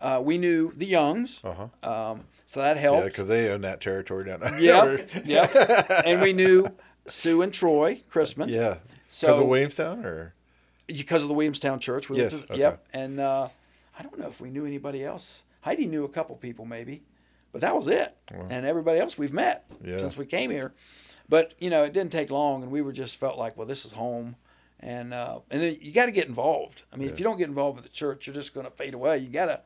[0.01, 2.13] uh, we knew the Youngs, Uh-huh.
[2.13, 3.05] um, so that Yeah, helped.
[3.07, 4.59] because they own that territory down there.
[4.61, 5.91] Yeah, yep.
[6.05, 6.67] And we knew
[7.07, 8.49] Sue and Troy Chrisman.
[8.49, 8.79] yeah.
[9.11, 10.35] So- Because of Williamstown, or
[10.87, 12.09] because of the Williamstown Church.
[12.09, 12.61] We Yes, to- okay.
[12.61, 12.87] Yep.
[12.93, 13.49] And uh,
[13.99, 15.43] I don't know if we knew anybody else.
[15.63, 17.03] Heidi knew a couple people maybe,
[17.53, 18.17] but that was it.
[18.51, 19.99] And everybody else we've met Yeah.
[19.99, 20.73] since we came here.
[21.29, 23.85] But you know, it didn't take long, and we were just felt like, well, this
[23.85, 24.37] is home.
[24.81, 26.83] And uh, and then you got to get involved.
[26.93, 28.95] I mean, if you don't get involved with the church, you're just going to fade
[28.95, 29.19] away.
[29.19, 29.61] You gotta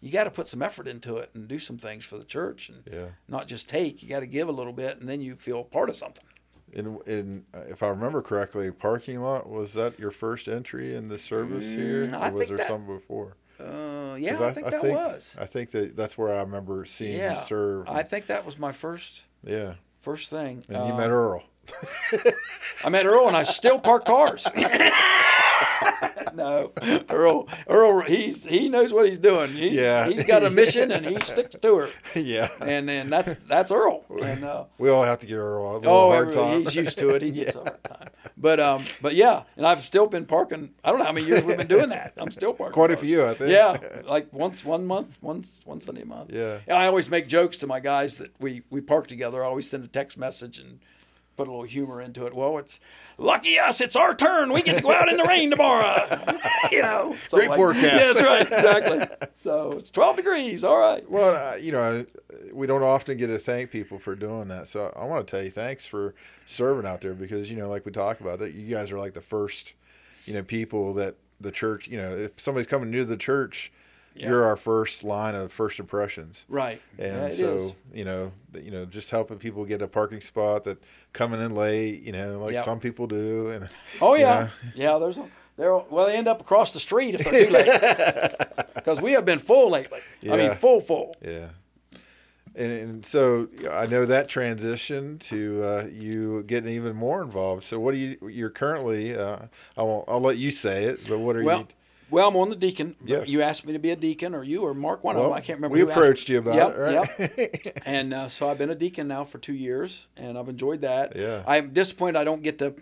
[0.00, 2.68] you got to put some effort into it and do some things for the church,
[2.68, 3.06] and Yeah.
[3.26, 4.02] not just take.
[4.02, 6.24] You got to give a little bit, and then you feel part of something.
[6.72, 11.08] in in uh, if I remember correctly, parking lot was that your first entry in
[11.08, 13.36] the service here, Mm, I or was there that- some before?
[13.60, 15.36] Uh, yeah, 'Cause I, think that was.
[15.38, 17.88] I think that that's where I remember seeing yeah, you serve.
[17.88, 20.64] I think that was my first yeah, first thing.
[20.68, 21.42] and you Uh, met Earl.
[22.84, 24.46] I met Earl, and I still park cars.
[26.34, 26.72] no,
[27.10, 27.48] Earl.
[27.68, 29.50] Earl, he's he knows what he's doing.
[29.50, 30.06] He's, Yeah.
[30.08, 31.88] he's got a mission, and he sticks to her.
[32.14, 34.04] yeah, And then that's that's Earl.
[34.22, 36.60] And uh, we all have to give Earl a little oh, hard time.
[36.62, 37.22] he's used to it.
[37.22, 38.07] He gets a hard time.
[38.40, 40.70] But um, but yeah, and I've still been parking.
[40.84, 42.12] I don't know how many years we've been doing that.
[42.16, 42.72] I'm still parking.
[42.72, 43.50] Quite a few, I think.
[43.50, 43.76] Yeah,
[44.08, 46.32] like once one month, once one Sunday a month.
[46.32, 46.60] Yeah.
[46.68, 49.44] I always make jokes to my guys that we we park together.
[49.44, 50.78] I always send a text message and
[51.38, 52.34] put a little humor into it.
[52.34, 52.80] Well, it's
[53.16, 53.80] lucky us.
[53.80, 54.52] It's our turn.
[54.52, 56.08] We get to go out in the rain tomorrow.
[56.72, 57.84] you know, Great something forecast.
[57.84, 58.48] Yeah, that's right.
[58.58, 59.28] Exactly.
[59.36, 60.64] so it's 12 degrees.
[60.64, 61.08] All right.
[61.08, 62.04] Well, uh, you know,
[62.52, 64.66] we don't often get to thank people for doing that.
[64.66, 66.14] So I want to tell you thanks for
[66.44, 69.14] serving out there because, you know, like we talk about that, you guys are like
[69.14, 69.74] the first,
[70.26, 73.70] you know, people that the church, you know, if somebody's coming new to the church,
[74.18, 76.44] you're our first line of first impressions.
[76.48, 76.80] Right.
[76.98, 77.72] And Yeah, so, is.
[77.94, 82.02] you know, you know, just helping people get a parking spot that coming in late,
[82.02, 82.64] you know, like Yep.
[82.64, 83.50] some people do.
[83.50, 83.68] And
[84.00, 84.98] Oh you yeah, know, yeah.
[84.98, 85.24] There's a,
[85.56, 85.76] there.
[85.76, 88.32] Well, they end up across the street if they're too late,
[88.74, 90.00] because we have been full lately.
[90.30, 91.16] I mean, full, full.
[91.24, 91.48] Yeah.
[92.54, 97.62] And, and so I know that transition to uh, you getting even more involved.
[97.62, 98.28] So what do you?
[98.28, 99.16] You're currently.
[99.16, 99.38] Uh,
[99.76, 100.08] I won't.
[100.08, 101.06] I'll let you say it.
[101.08, 101.66] But what are Well, you?
[102.10, 102.96] Well, I'm on the deacon.
[103.04, 103.28] Yes.
[103.28, 105.32] You asked me to be a deacon, or you, or Mark, one of them.
[105.32, 105.74] I can't remember.
[105.74, 107.60] we approached you about Yep, it, right?
[107.66, 107.78] Yep.
[107.86, 111.14] and uh, so I've been a deacon now for two years, and I've enjoyed that.
[111.16, 111.42] Yeah.
[111.46, 112.74] I'm disappointed I don't get to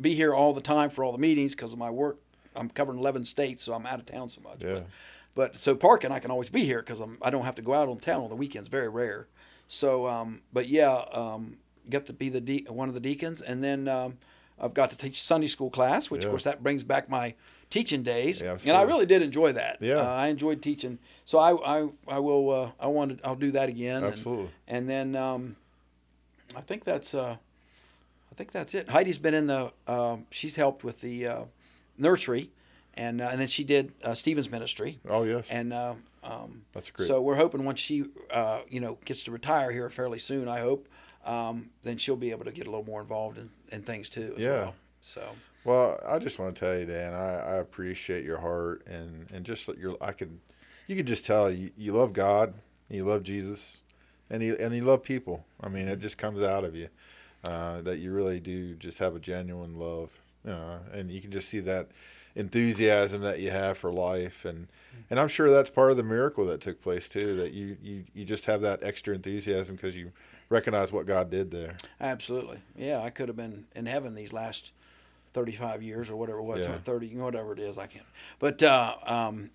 [0.00, 2.18] be here all the time for all the meetings because of my work.
[2.56, 4.58] I'm covering 11 states, so I'm out of town so much.
[4.60, 4.74] Yeah.
[4.74, 4.86] But,
[5.34, 7.74] but so parking, I can always be here because I'm I don't have to go
[7.74, 8.68] out on town on the weekends.
[8.68, 9.28] Very rare.
[9.68, 11.58] So, um, but yeah, um,
[11.90, 14.18] got to be the de- one of the deacons, and then um,
[14.58, 16.28] I've got to teach Sunday school class, which Yeah.
[16.28, 17.34] of course that brings back my
[17.70, 19.78] teaching days, Yeah, and I really did enjoy that.
[19.80, 19.96] Yeah.
[19.98, 23.68] uh, I enjoyed teaching, so I I, I will uh, I wanted I'll do that
[23.68, 24.04] again.
[24.04, 24.50] and- Absolutely.
[24.66, 25.56] and then um,
[26.56, 27.36] I think that's uh,
[28.32, 28.88] I think that's it.
[28.88, 31.42] Heidi's been in the um she's helped with the uh,
[31.96, 32.50] nursery,
[32.94, 35.94] and uh, and then she did uh, Stephen's ministry, Oh yes, and uh,
[36.24, 37.08] um, that's great.
[37.08, 40.60] so we're hoping once she uh, you know gets to retire here fairly soon, I
[40.60, 40.88] hope,
[41.26, 44.34] um, then she'll be able to get a little more involved in, in things too.
[44.36, 44.50] As Yeah.
[44.50, 44.74] Well.
[45.00, 45.22] So
[45.64, 49.44] Well, I just want to tell you, Dan, I, I appreciate your heart and, and
[49.44, 50.38] just your I could,
[50.86, 52.54] you could just tell you, you love God,
[52.88, 53.82] you love Jesus,
[54.30, 55.44] and you and you love people.
[55.60, 56.88] I mean, it just comes out of you
[57.44, 60.10] uh, that you really do just have a genuine love,
[60.44, 61.88] you know, and you can just see that
[62.34, 64.68] enthusiasm that you have for life, and
[65.10, 67.36] and I'm sure that's part of the miracle that took place too.
[67.36, 70.12] That you you you just have that extra enthusiasm because you
[70.48, 71.76] recognize what God did there.
[72.00, 74.72] absolutely, yeah, I could have been in heaven these last.
[75.34, 76.78] 35 years or whatever it was Yeah.
[76.78, 78.04] 30 whatever it is I can't
[78.38, 79.50] but uh, um,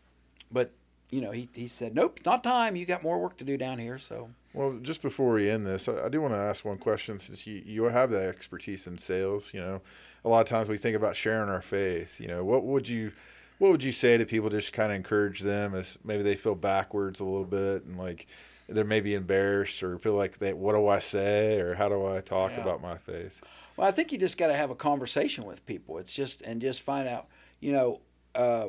[0.51, 0.71] but
[1.09, 3.79] you know he, he said nope not time you got more work to do down
[3.79, 6.77] here so Well, just before we end this, I I do want to ask one
[6.77, 9.51] question since you, you have that expertise in sales.
[9.53, 9.81] You know,
[10.23, 12.19] a lot of times we think about sharing our faith.
[12.19, 13.11] You know, what would you
[13.57, 16.53] what would you say to people just kind of encourage them as maybe they feel
[16.55, 18.27] backwards a little bit and like
[18.69, 22.21] they're maybe embarrassed or feel like they what do I say or how do I
[22.21, 22.61] talk Yeah.
[22.61, 23.41] about my faith?
[23.75, 25.97] Well, I think you just got to have a conversation with people.
[25.97, 27.27] It's just and just find out.
[27.59, 28.01] You know,
[28.35, 28.67] uh,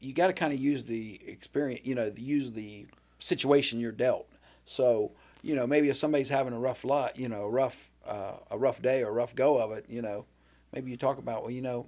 [0.00, 1.82] you got to kind of use the experience.
[1.84, 2.86] You know, the, use the
[3.18, 4.28] situation you're dealt.
[4.64, 5.12] So
[5.42, 8.56] you know, maybe if somebody's having a rough lot, you know, a rough uh, a
[8.56, 10.24] rough day or a rough go of it, you know,
[10.72, 11.86] maybe you talk about well, you know,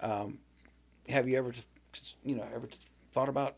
[0.00, 0.38] um,
[1.08, 1.52] have you ever,
[2.24, 2.68] you know, ever
[3.12, 3.56] thought about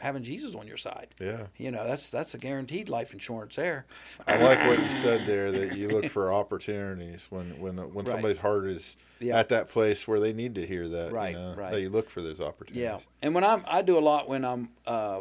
[0.00, 1.08] having Jesus on your side?
[1.20, 1.46] Yeah.
[1.56, 3.86] You know, that's that's a guaranteed life insurance there.
[4.26, 8.08] I like what you said there that you look for opportunities when when when Right.
[8.08, 9.38] somebody's heart is Yeah.
[9.38, 11.12] at that place where they need to hear that.
[11.12, 11.70] Right, You know, right.
[11.72, 12.82] That you look for those opportunities.
[12.82, 15.20] Yeah, and when I'm, I do a lot when I'm, uh,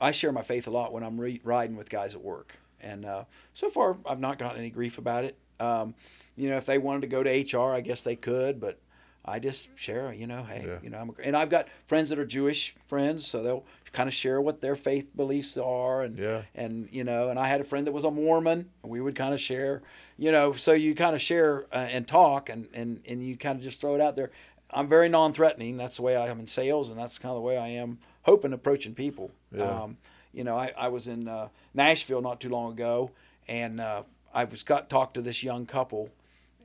[0.00, 3.04] I share my faith a lot when I'm re- riding with guys at work, and
[3.04, 5.36] uh, so far I've not gotten any grief about it.
[5.60, 5.94] Um,
[6.36, 8.78] you know, if they wanted to go to HR, I guess they could, but
[9.24, 10.12] I just share.
[10.12, 10.78] You know, hey, Yeah.
[10.82, 14.08] you know, I'm, a, and I've got friends that are Jewish friends, so they'll kind
[14.08, 16.42] of share what their faith beliefs are, and Yeah.
[16.54, 19.14] and you know, and I had a friend that was a Mormon, and we would
[19.14, 19.82] kind of share,
[20.16, 23.56] you know, so you kind of share uh, and talk, and and and you kind
[23.58, 24.30] of just throw it out there.
[24.70, 25.76] I'm very non-threatening.
[25.78, 27.98] That's the way I am in sales, and that's kind of the way I am
[28.22, 29.30] hoping approaching people.
[29.50, 29.64] Yeah.
[29.64, 29.96] Um,
[30.32, 33.10] you know, I, I was in uh, Nashville not too long ago,
[33.48, 34.02] and uh,
[34.34, 36.10] I was got talked to this young couple,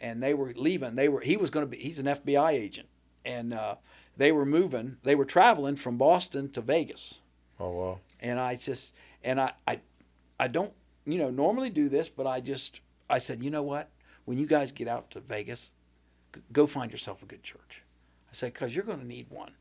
[0.01, 0.95] and they were leaving.
[0.95, 2.89] They were he was going to be he's an FBI agent,
[3.23, 3.75] and uh,
[4.17, 4.97] they were moving.
[5.03, 7.19] They were traveling from Boston to Vegas
[7.59, 7.99] Oh wow.
[8.19, 8.93] and I just
[9.23, 9.79] and I, I
[10.39, 10.73] I don't
[11.05, 13.89] you know normally do this, but I just I said you know what
[14.25, 15.71] when you guys get out to Vegas,
[16.51, 17.83] go find yourself a good church.
[18.31, 19.51] I said because you're going to need one,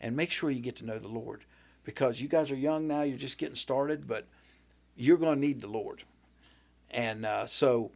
[0.00, 1.44] and make sure you get to know the Lord
[1.84, 4.26] because you guys are young now, you're just getting started, but
[4.96, 6.04] you're going to need the Lord,
[6.90, 7.90] and uh, so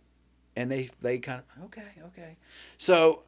[0.56, 2.36] and they they kind of okay okay
[2.78, 3.22] so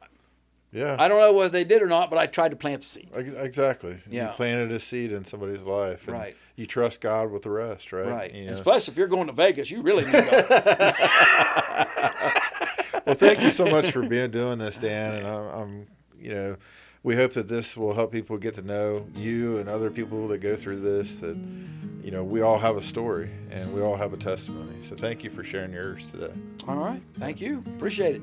[0.77, 0.95] Yeah.
[0.99, 3.09] I don't know whether they did or not, but I tried to plant the seed.
[3.15, 3.97] Exactly.
[4.09, 4.27] Yeah.
[4.27, 6.07] You planted a seed in somebody's life.
[6.07, 6.35] and Right.
[6.55, 8.05] You trust God with the rest, right?
[8.07, 8.31] Right.
[8.31, 8.53] You And know?
[8.53, 10.45] Especially if you're going to Vegas, you really need God.
[13.05, 15.15] well, thank you so much for being doing this, Dan.
[15.15, 15.87] And I'm, I'm,
[16.19, 16.57] you know,
[17.03, 20.39] we hope that this will help people get to know you and other people that
[20.39, 21.19] go through this.
[21.21, 21.37] That,
[22.03, 24.81] you know, we all have a story and we all have a testimony.
[24.81, 26.33] So thank you for sharing yours today.
[26.67, 27.01] All right.
[27.17, 27.63] Thank you.
[27.75, 28.21] Appreciate it.